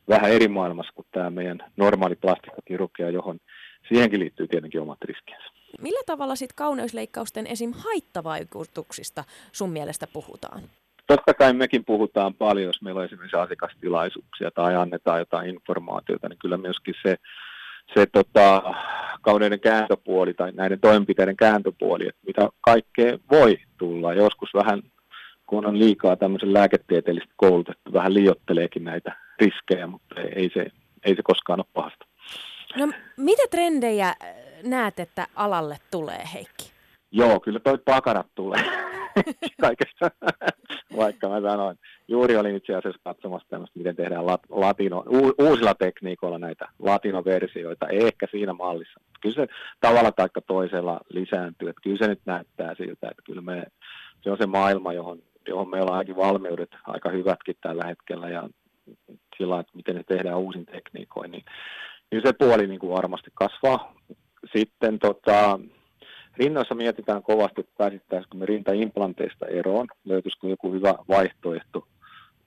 [0.08, 3.38] vähän eri maailmassa kuin tämä meidän normaali plastikkakirurgia, johon
[3.88, 5.44] siihenkin liittyy tietenkin omat riskinsä.
[5.80, 7.72] Millä tavalla sitten kauneusleikkausten esim.
[7.72, 10.62] haittavaikutuksista sun mielestä puhutaan?
[11.06, 16.38] Totta kai mekin puhutaan paljon, jos meillä on esimerkiksi asiakastilaisuuksia tai annetaan jotain informaatiota, niin
[16.38, 17.16] kyllä myöskin se
[17.94, 18.74] se tota,
[19.22, 24.14] kauneiden kääntöpuoli tai näiden toimenpiteiden kääntöpuoli, että mitä kaikkea voi tulla.
[24.14, 24.82] Joskus vähän,
[25.46, 30.66] kun on liikaa tämmöisen lääketieteellistä koulutettu, vähän liiotteleekin näitä riskejä, mutta ei se,
[31.04, 32.06] ei se koskaan ole pahasta.
[32.76, 34.16] No mitä trendejä äh,
[34.62, 36.72] näet, että alalle tulee, Heikki?
[37.10, 38.60] Joo, kyllä toi pakarat tulee
[39.60, 40.10] kaikesta,
[40.96, 41.78] vaikka mä sanoin.
[42.08, 45.04] Juuri olin itse asiassa katsomassa tämmöistä, miten tehdään lat, latino,
[45.38, 49.00] uusilla tekniikoilla näitä latinoversioita, ehkä siinä mallissa.
[49.20, 49.46] Kyllä se
[49.80, 53.64] tavalla tai toisella lisääntyy, että kyllä se nyt näyttää siltä, että kyllä me,
[54.20, 58.48] se on se maailma, johon, johon meillä on ainakin valmiudet aika hyvätkin tällä hetkellä ja
[59.38, 61.44] sillä että miten ne tehdään uusin tekniikoin, niin,
[62.10, 63.94] niin se puoli niin kuin varmasti kasvaa.
[64.56, 65.60] Sitten tota,
[66.36, 71.86] Rinnoissa mietitään kovasti, että pääsittäisikö me rintaimplanteista eroon, löytyisikö joku hyvä vaihtoehto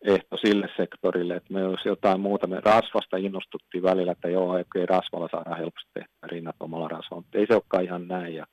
[0.02, 2.48] ehto sille sektorille, että me olisi jotain muuta.
[2.48, 7.38] Me rasvasta innostuttiin välillä, että joo, ei rasvalla saada helposti tehdä rinnat omalla rasvalla, mutta
[7.38, 8.36] ei se olekaan ihan näin.
[8.36, 8.46] Ja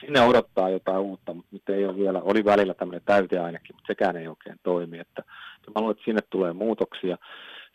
[0.00, 4.16] sinne odottaa jotain uutta, mutta nyt ei ole vielä, oli välillä tämmöinen täyteainekin, mutta sekään
[4.16, 4.98] ei oikein toimi.
[4.98, 5.22] Että,
[5.74, 7.18] mä luulen, että sinne tulee muutoksia.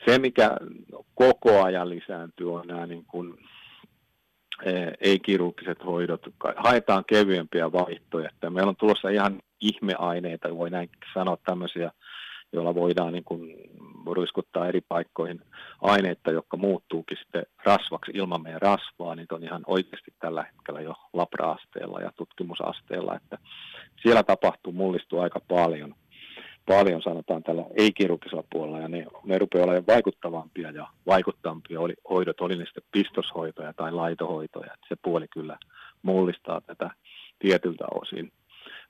[0.05, 0.51] Se, mikä
[1.15, 3.38] koko ajan lisääntyy, on nämä niin kuin
[5.01, 6.22] ei-kirurgiset hoidot,
[6.55, 8.51] haetaan kevyempiä vaihtoehtoja.
[8.51, 11.91] Meillä on tulossa ihan ihmeaineita, voi näin sanoa tämmöisiä,
[12.53, 13.55] joilla voidaan niin kuin
[14.05, 15.41] ruiskuttaa eri paikkoihin
[15.82, 20.93] aineita, jotka muuttuukin sitten rasvaksi ilman meidän rasvaa, niin on ihan oikeasti tällä hetkellä jo
[21.14, 23.38] labra-asteella ja tutkimusasteella, että
[24.01, 25.95] siellä tapahtuu, mullistuu aika paljon–
[26.68, 32.41] paljon sanotaan tällä ei-kirurgisella puolella, ja ne, ne rupeaa olemaan vaikuttavampia ja vaikuttavampia oli, hoidot,
[32.41, 35.57] oli ne sitten pistoshoitoja tai laitohoitoja, että se puoli kyllä
[36.01, 36.89] mullistaa tätä
[37.39, 38.32] tietyltä osin.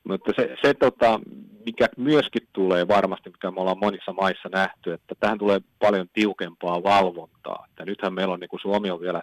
[0.03, 1.19] Mutta se, se tota,
[1.65, 6.83] mikä myöskin tulee varmasti, mikä me ollaan monissa maissa nähty, että tähän tulee paljon tiukempaa
[6.83, 7.65] valvontaa.
[7.69, 9.21] Että nythän meillä on, niin kuin Suomi on vielä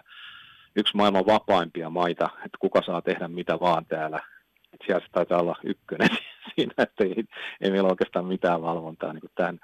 [0.75, 4.19] yksi maailman vapaimpia maita, että kuka saa tehdä mitä vaan täällä
[4.73, 6.09] itse asiassa taitaa olla ykkönen
[6.55, 7.23] siinä, että ei,
[7.61, 9.59] ei meillä oikeastaan mitään valvontaa niin tämän,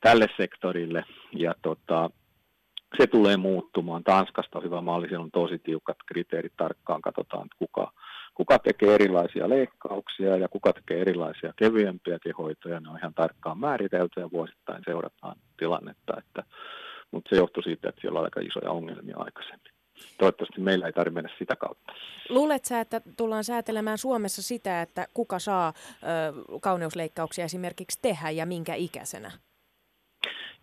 [0.00, 1.04] tälle sektorille.
[1.32, 2.10] Ja tota,
[2.98, 4.04] se tulee muuttumaan.
[4.04, 7.92] Tanskasta on hyvä malli, siellä on tosi tiukat kriteerit, tarkkaan katsotaan, että kuka,
[8.34, 12.80] kuka tekee erilaisia leikkauksia ja kuka tekee erilaisia kevyempiä kehoitoja.
[12.80, 16.42] Ne on ihan tarkkaan määritelty ja vuosittain seurataan tilannetta, että,
[17.10, 19.79] mutta se johtuu siitä, että siellä on aika isoja ongelmia aikaisemmin
[20.18, 21.92] toivottavasti meillä ei tarvitse mennä sitä kautta.
[22.28, 28.46] Luulet sä, että tullaan säätelemään Suomessa sitä, että kuka saa ö, kauneusleikkauksia esimerkiksi tehdä ja
[28.46, 29.30] minkä ikäisenä?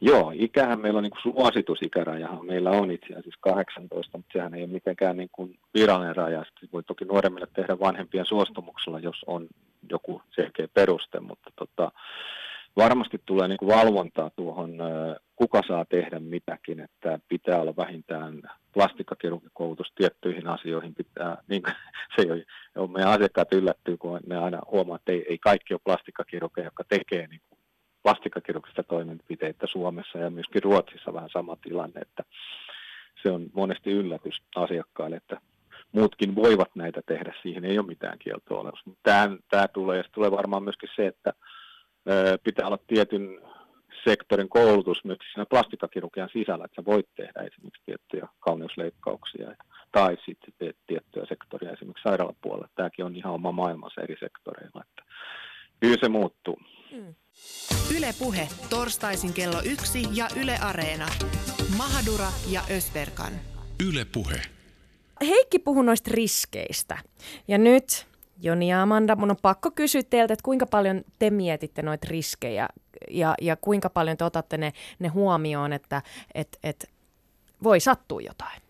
[0.02, 4.64] Joo, ikähän meillä on niin kuin suositusikärajahan meillä on itse asiassa 18, mutta sehän ei
[4.64, 6.44] ole mitenkään niin kuin virallinen raja.
[6.44, 9.48] Sitten voi toki nuoremmille tehdä vanhempien suostumuksella, jos on
[9.90, 11.92] joku selkeä peruste, mutta tota,
[12.78, 14.78] varmasti tulee niin kuin valvontaa tuohon,
[15.36, 18.42] kuka saa tehdä mitäkin, että pitää olla vähintään
[18.74, 20.96] plastikkakirurgikoulutus tiettyihin asioihin.
[20.96, 21.74] Pitää, niin kuin,
[22.16, 25.82] se ei ole, meidän asiakkaat yllättyy, kun ne aina huomaa, että ei, ei kaikki ole
[25.84, 27.60] plastikkakirurgeja, jotka tekee niin kuin
[28.04, 32.24] plastikkakirurgista toimenpiteitä Suomessa ja myöskin Ruotsissa vähän sama tilanne, että
[33.24, 35.42] se on monesti yllätys asiakkaille, että
[35.92, 38.92] muutkin voivat näitä tehdä, siihen ei ole mitään kieltoa olemassa.
[39.04, 41.34] Tämä, tämä tulee, ja tulee varmaan myöskin se, että
[42.44, 43.42] pitää olla tietyn
[44.04, 49.56] sektorin koulutus myös siinä plastikkakirurgian sisällä, että sä voit tehdä esimerkiksi tiettyjä kauneusleikkauksia
[49.92, 52.70] tai sitten teet tiettyä sektoria esimerkiksi sairaalapuolella.
[52.76, 54.82] Tämäkin on ihan oma maailmansa eri sektoreilla.
[54.82, 55.14] Että
[55.80, 56.60] kyllä se muuttuu.
[56.92, 57.16] Mm.
[57.98, 61.08] Yle Puhe, torstaisin kello yksi ja Yle Areena.
[61.78, 63.34] Mahadura ja Ösberkan.
[63.90, 64.42] Yle Puhe.
[65.22, 66.98] Heikki puhui noista riskeistä.
[67.48, 68.08] Ja nyt,
[68.40, 72.68] Joni ja Amanda, mun on pakko kysyä teiltä, että kuinka paljon te mietitte noita riskejä
[73.12, 76.02] ja, ja kuinka paljon te otatte ne, ne huomioon, että
[76.36, 76.90] et, et
[77.64, 78.62] voi sattua jotain?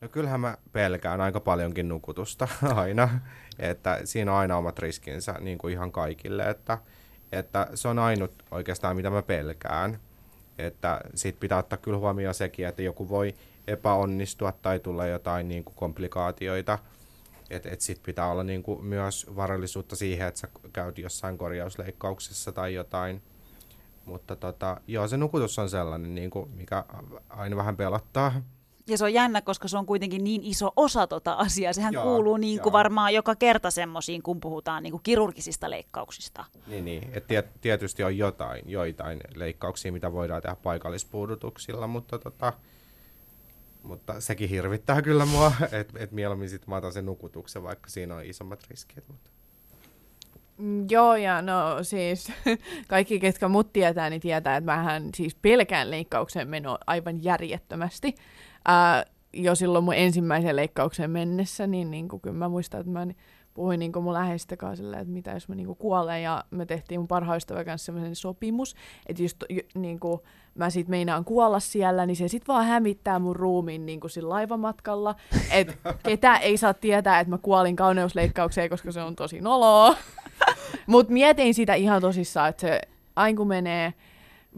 [0.00, 3.08] No kyllähän mä pelkään aika paljonkin nukutusta aina,
[3.58, 6.78] että siinä on aina omat riskinsä niin kuin ihan kaikille, että,
[7.32, 9.98] että se on ainut oikeastaan mitä mä pelkään.
[10.58, 13.34] Että sit pitää ottaa kyllä huomioon sekin, että joku voi
[13.66, 16.78] epäonnistua tai tulla jotain niin kuin komplikaatioita.
[17.50, 22.52] Että et sit pitää olla niin kuin myös varallisuutta siihen, että sä käyt jossain korjausleikkauksessa
[22.52, 23.22] tai jotain.
[24.04, 26.84] Mutta tota, joo, se nukutus on sellainen, niin kuin, mikä
[27.28, 28.32] aina vähän pelottaa.
[28.88, 31.72] Ja se on jännä, koska se on kuitenkin niin iso osa tota asiaa.
[31.72, 36.44] Sehän joo, kuuluu niin kuin varmaan joka kerta semmoisiin, kun puhutaan niin kuin kirurgisista leikkauksista.
[36.66, 37.10] Niin, niin.
[37.12, 42.52] Et tiet, tietysti on jotain, joitain leikkauksia, mitä voidaan tehdä paikallispuudutuksilla, mutta, tota,
[43.86, 48.14] mutta sekin hirvittää kyllä mua, että et mieluummin sitten mä otan sen nukutuksen, vaikka siinä
[48.14, 49.04] on isommat riskit.
[49.08, 49.30] Mutta.
[50.58, 52.32] Mm, joo, ja no siis
[52.88, 58.14] kaikki, ketkä mut tietää, niin tietää, että mähän siis pelkään leikkaukseen menoa aivan järjettömästi.
[58.64, 63.06] Ää, jo silloin mun ensimmäisen leikkaukseen mennessä, niin, niin kuin, kyllä mä muistan, että mä
[63.56, 67.08] puhuin niin mun läheistä kanssa, että mitä jos mä niin kuolen, ja me tehtiin mun
[67.08, 68.74] parhaista kanssa sellaisen sopimus,
[69.06, 69.36] että jos
[69.74, 70.00] niin
[70.54, 74.28] mä sit meinaan kuolla siellä, niin se sit vaan hämittää mun ruumiin niin kuin sillä
[74.28, 75.14] laivamatkalla,
[75.50, 79.96] että ketä ei saa tietää, että mä kuolin kauneusleikkaukseen, koska se on tosi noloa.
[80.86, 82.80] Mutta mietin sitä ihan tosissaan, että se
[83.16, 83.94] aina kun menee,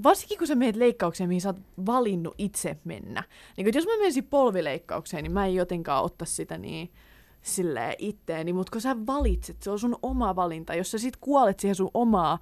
[0.03, 3.23] varsinkin kun sä menet leikkaukseen, mihin sä oot valinnut itse mennä.
[3.57, 6.91] Niin jos mä menisin polvileikkaukseen, niin mä en jotenkaan ottaisi sitä niin
[7.49, 10.75] silleen itteeni, mutta kun sä valitset, se on sun oma valinta.
[10.75, 12.39] Jos sä sit kuolet siihen sun omaa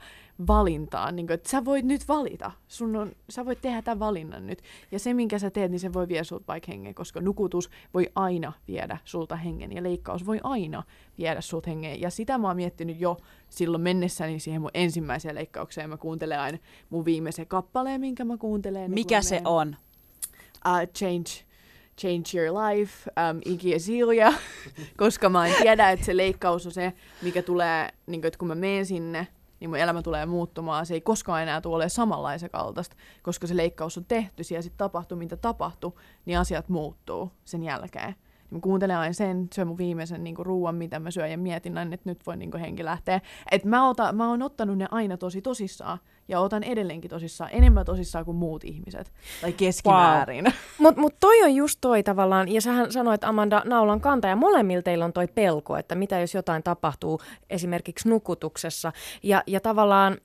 [0.46, 2.50] valintaan, niin kun, että sä voit nyt valita.
[2.68, 4.62] Sun on, sä voit tehdä tämän valinnan nyt.
[4.92, 8.06] Ja se, minkä sä teet, niin se voi viedä sulta vaikka hengen, koska nukutus voi
[8.14, 10.82] aina viedä sulta hengen ja leikkaus voi aina
[11.18, 12.00] viedä sulta hengen.
[12.00, 13.16] Ja sitä mä oon miettinyt jo
[13.48, 15.90] silloin mennessäni siihen mun ensimmäiseen leikkaukseen.
[15.90, 16.58] Mä kuuntelen aina
[16.90, 18.90] mun viimeisen kappaleen, minkä mä kuuntelen.
[18.90, 19.76] Mikä se on?
[20.66, 21.45] Uh, change
[22.00, 24.32] Change Your Life, um, Iggy Azalea,
[25.02, 26.92] koska mä en tiedä, että se leikkaus on se,
[27.22, 29.26] mikä tulee, niin kuin, että kun mä menen sinne,
[29.60, 30.86] niin mun elämä tulee muuttumaan.
[30.86, 34.78] Se ei koskaan enää tule olemaan samanlaisen kaltaista, koska se leikkaus on tehty, siellä sitten
[34.78, 38.14] tapahtuu, mitä tapahtuu, niin asiat muuttuu sen jälkeen.
[38.50, 41.38] Mä kuuntelen aina sen, se on mun viimeisen niin kuin, ruuan, mitä mä syön ja
[41.38, 43.20] mietin aina, että nyt voi niin henki lähteä.
[43.50, 45.98] Et mä, ota, mä oon ottanut ne aina tosi tosissaan
[46.28, 50.44] ja otan edelleenkin tosissaan, enemmän tosissaan kuin muut ihmiset, tai keskimäärin.
[50.44, 50.54] Wow.
[50.78, 54.82] Mutta mut toi on just toi tavallaan, ja sähän sanoit Amanda naulan kanta, ja molemmilla
[54.82, 57.20] teillä on toi pelko, että mitä jos jotain tapahtuu
[57.50, 60.16] esimerkiksi nukutuksessa, ja, ja tavallaan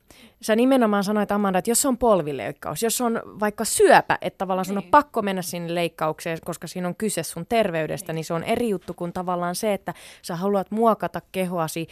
[0.42, 4.78] sä nimenomaan sanoit Amanda, että jos on polvileikkaus, jos on vaikka syöpä, että tavallaan sun
[4.78, 4.92] on niin.
[4.92, 8.70] pakko mennä sinne leikkaukseen, koska siinä on kyse sun terveydestä, niin, niin se on eri
[8.70, 11.88] juttu kuin tavallaan se, että sä haluat muokata kehoasi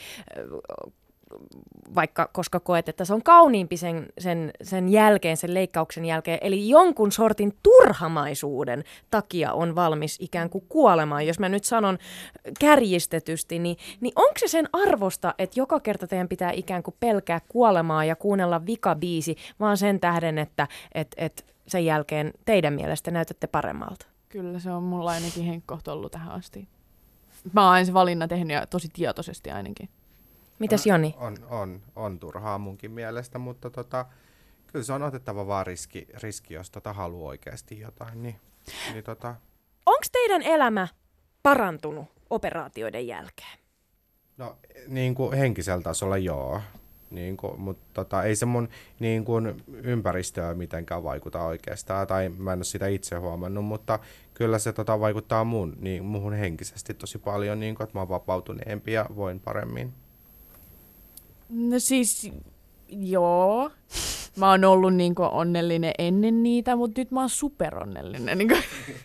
[1.96, 6.40] vaikka koska koet, että se on kauniimpi sen, sen, sen jälkeen, sen leikkauksen jälkeen.
[6.42, 11.28] Eli jonkun sortin turhamaisuuden takia on valmis ikään kuin kuolemaan.
[11.28, 11.98] Jos mä nyt sanon
[12.60, 17.42] kärjistetysti, niin, niin onko se sen arvosta, että joka kerta teidän pitää ikään kuin pelkää
[17.48, 23.48] kuolemaa ja kuunnella vikabiisi, vaan sen tähden, että et, et sen jälkeen teidän mielestä näytätte
[23.48, 24.06] paremmalta?
[24.30, 26.68] Kyllä se on mulla ainakin henkkohto ollut tähän asti.
[27.54, 29.90] Mä oon se valinnan tehnyt ja tosi tietoisesti ainakin.
[30.60, 31.16] Mitäs Joni?
[31.18, 34.06] On, on, on turhaa munkin mielestä, mutta tota,
[34.68, 38.24] kyllä se on otettava vaan riski, riski jos tota haluaa oikeasti jotain.
[38.24, 38.36] Niin,
[38.94, 39.36] niin tota...
[39.86, 40.88] Onko teidän elämä
[41.44, 43.60] parantunut operaatioiden jälkeen?
[44.38, 44.58] No
[44.88, 46.62] niin kuin henkisellä tasolla joo,
[47.10, 52.54] niin kuin, mutta tota, ei se mun niin kuin, ympäristöä mitenkään vaikuta oikeastaan, tai mä
[52.54, 54.00] en ole sitä itse huomannut, mutta
[54.34, 58.10] kyllä se tota, vaikuttaa mun, niin, muhun henkisesti tosi paljon, niin kuin, että mä oon
[58.10, 59.94] vapautuneempi ja voin paremmin.
[61.50, 62.32] No siis,
[62.90, 63.72] joo.
[64.38, 68.38] Mä oon ollut niinku onnellinen ennen niitä, mutta nyt mä oon superonnellinen.
[68.38, 68.56] Niinku.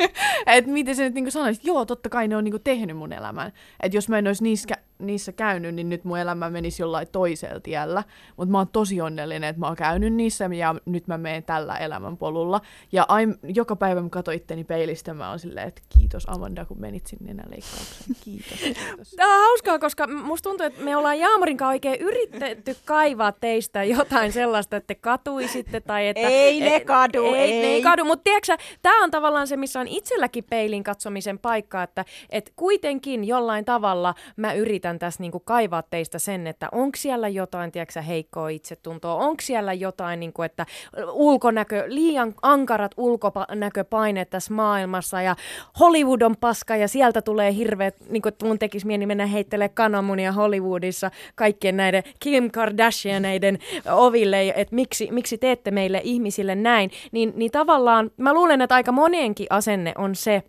[0.46, 3.52] et miten sä nyt niinku sanoisit, joo, totta kai ne on niinku tehnyt mun elämän.
[3.82, 4.74] Et jos mä en olisi niissä,
[5.04, 8.04] niissä käynyt, niin nyt mun elämä menisi jollain toisella tiellä.
[8.36, 11.76] Mutta mä oon tosi onnellinen, että mä oon käynyt niissä ja nyt mä menen tällä
[11.76, 12.60] elämänpolulla.
[12.92, 16.80] Ja aim, joka päivä mä katsoin itteni peilistä, mä oon silleen, että kiitos Amanda, kun
[16.80, 18.16] menit sinne nenäleikkaukseen.
[18.24, 19.10] Kiitos, kiitos.
[19.16, 23.84] Tämä on hauskaa, koska musta tuntuu, että me ollaan Jaamorin kanssa oikein yritetty kaivaa teistä
[23.84, 26.28] jotain sellaista, että te katuisitte tai että...
[26.28, 27.32] Ei ne et- kadu, ei.
[27.32, 27.64] Ne ei.
[27.64, 32.04] ei kadu, mutta tiedätkö tämä on tavallaan se, missä on itselläkin peilin katsomisen paikka, että
[32.30, 37.72] et kuitenkin jollain tavalla mä yritän tässä niinku kaivaa teistä sen, että onko siellä jotain,
[37.72, 40.66] tiedätkö heikkoa itsetuntoa, onko siellä jotain, niinku, että
[41.12, 45.36] ulkonäkö, liian ankarat ulkonäköpaineet tässä maailmassa ja
[45.80, 50.32] Hollywood on paska ja sieltä tulee hirveät, niin kuin mun tekisi mieli mennä heittelee kananmunia
[50.32, 53.58] Hollywoodissa kaikkien näiden Kim Kardashianeiden
[53.92, 58.92] oville, että miksi, miksi teette meille ihmisille näin, niin, niin tavallaan mä luulen, että aika
[58.92, 60.42] monenkin asenne on se,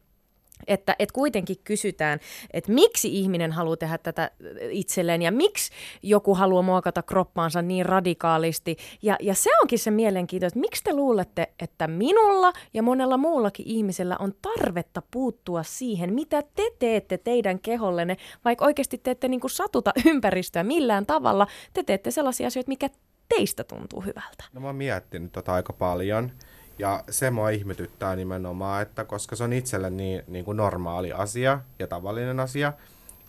[0.67, 2.19] että, että kuitenkin kysytään,
[2.51, 4.31] että miksi ihminen haluaa tehdä tätä
[4.69, 5.71] itselleen ja miksi
[6.03, 8.77] joku haluaa muokata kroppaansa niin radikaalisti.
[9.01, 13.67] Ja, ja se onkin se mielenkiinto, että miksi te luulette, että minulla ja monella muullakin
[13.67, 19.41] ihmisellä on tarvetta puuttua siihen, mitä te teette teidän kehollenne, vaikka oikeasti te ette niin
[19.41, 21.47] kuin satuta ympäristöä millään tavalla.
[21.73, 22.89] Te teette sellaisia asioita, mikä
[23.29, 24.43] teistä tuntuu hyvältä.
[24.53, 26.31] No mä oon miettinyt tota aika paljon.
[26.79, 31.59] Ja se mua ihmetyttää nimenomaan, että koska se on itselle niin, niin kuin normaali asia
[31.79, 32.73] ja tavallinen asia,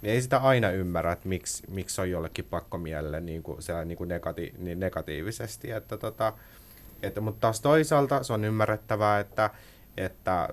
[0.03, 4.09] niin ei sitä aina ymmärrä, että miksi, miksi on jollekin pakkomielelle niin kuin, niin kuin
[4.09, 5.71] negati, niin negatiivisesti.
[5.71, 6.33] Että tota,
[7.03, 9.51] että, mutta taas toisaalta se on ymmärrettävää, että,
[9.97, 10.49] että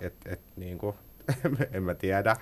[0.00, 0.96] et, et, niin kuin,
[1.72, 2.36] en mä tiedä,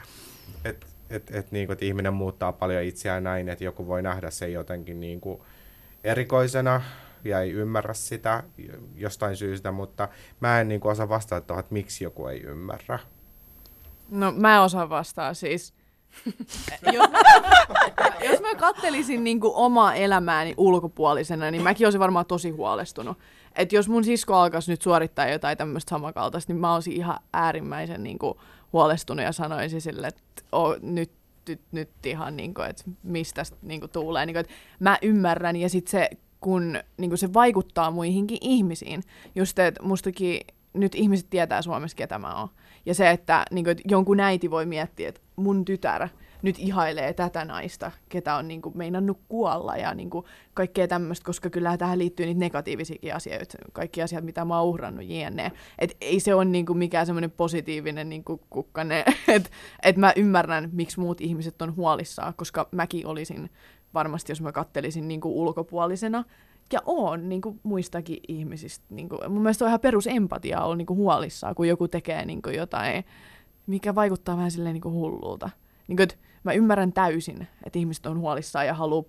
[0.64, 4.30] että et, et, niin kuin, että ihminen muuttaa paljon itseään näin, että joku voi nähdä
[4.30, 5.40] sen jotenkin niin kuin
[6.04, 6.82] erikoisena
[7.24, 8.42] ja ei ymmärrä sitä
[8.94, 10.08] jostain syystä, mutta
[10.40, 12.98] mä en niin kuin, osaa vastata että miksi joku ei ymmärrä.
[14.10, 15.74] No mä en osaa vastaa siis.
[16.92, 17.10] jos,
[18.28, 23.18] jos mä kattelisin niinku omaa elämääni ulkopuolisena, niin mäkin olisin varmaan tosi huolestunut.
[23.54, 28.02] Et jos mun sisko alkaisi nyt suorittaa jotain tämmöistä samankaltaista, niin mä olisin ihan äärimmäisen
[28.02, 28.40] niinku
[28.72, 31.10] huolestunut ja sanoisin sille, että o, nyt,
[31.48, 34.26] nyt, nyt ihan, niinku, että mistä niinku tuulee.
[34.26, 36.10] Niinku, että mä ymmärrän ja sitten se,
[36.44, 39.02] kun niinku se vaikuttaa muihinkin ihmisiin.
[39.34, 40.40] Just, että mustakin
[40.72, 42.48] nyt ihmiset tietää Suomessa, ketä mä oon.
[42.86, 46.08] Ja se, että, niin kuin, että jonkun äiti voi miettiä, että mun tytär
[46.42, 50.24] nyt ihailee tätä naista, ketä on niin kuin, meinannut kuolla ja niin kuin,
[50.54, 55.04] kaikkea tämmöistä, koska kyllä tähän liittyy niitä negatiivisiakin asioita, kaikki asiat, mitä mä oon uhrannut
[55.04, 55.52] jne.
[55.78, 59.50] Et ei se ole niin kuin, mikään semmoinen positiivinen niin kuin, kukkane, että
[59.82, 63.50] et mä ymmärrän, miksi muut ihmiset on huolissaan, koska mäkin olisin
[63.94, 66.24] varmasti, jos mä kattelisin niin kuin, ulkopuolisena,
[66.72, 68.84] ja on niin kuin muistakin ihmisistä.
[68.90, 72.56] Niin kuin, mun mielestä on ihan perusempatia olla niin huolissaan, kun joku tekee niin kuin
[72.56, 73.04] jotain,
[73.66, 75.50] mikä vaikuttaa vähän silleen niin kuin hullulta.
[75.88, 79.04] Niin kuin, että mä ymmärrän täysin, että ihmiset on huolissaan ja haluaa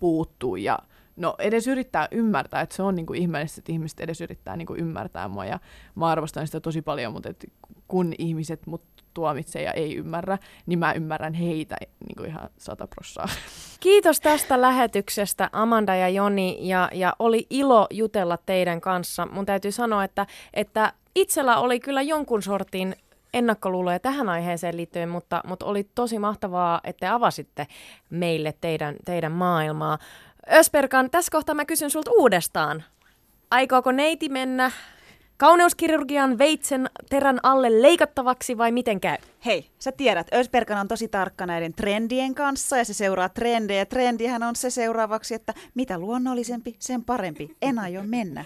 [0.00, 0.78] puuttua ja
[1.16, 4.66] no edes yrittää ymmärtää, että se on niin kuin ihmeellistä, että ihmiset edes yrittää niin
[4.66, 5.60] kuin ymmärtää mua ja
[5.94, 7.52] mä arvostan sitä tosi paljon, mutta et
[7.88, 8.82] kun ihmiset mut
[9.16, 13.28] tuomitsee ja ei ymmärrä, niin mä ymmärrän heitä niin kuin ihan sata prossaa.
[13.80, 19.26] Kiitos tästä lähetyksestä Amanda ja Joni ja, ja oli ilo jutella teidän kanssa.
[19.26, 22.96] Mun täytyy sanoa, että, että itsellä oli kyllä jonkun sortin
[23.34, 27.66] ennakkoluuloja tähän aiheeseen liittyen, mutta, mutta oli tosi mahtavaa, että te avasitte
[28.10, 29.98] meille teidän, teidän maailmaa.
[30.52, 32.84] Ösperkan, tässä kohtaa mä kysyn sulta uudestaan.
[33.50, 34.70] Aikooko neiti mennä
[35.36, 39.16] kauneuskirurgian veitsen terän alle leikattavaksi vai miten käy?
[39.46, 43.86] Hei, sä tiedät, Ösperkan on tosi tarkka näiden trendien kanssa ja se seuraa trendejä.
[43.86, 47.56] Trendihän on se seuraavaksi, että mitä luonnollisempi, sen parempi.
[47.62, 48.44] En aio mennä.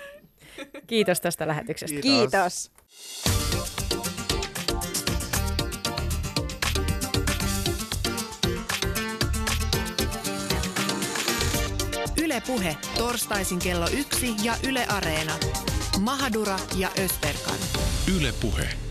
[0.86, 2.00] Kiitos tästä lähetyksestä.
[2.00, 2.70] Kiitos.
[12.24, 15.32] Yle Puhe, torstaisin kello yksi ja Yle Areena.
[15.98, 17.58] Mahadura ja Ösperkan.
[18.08, 18.89] Yle Puhe.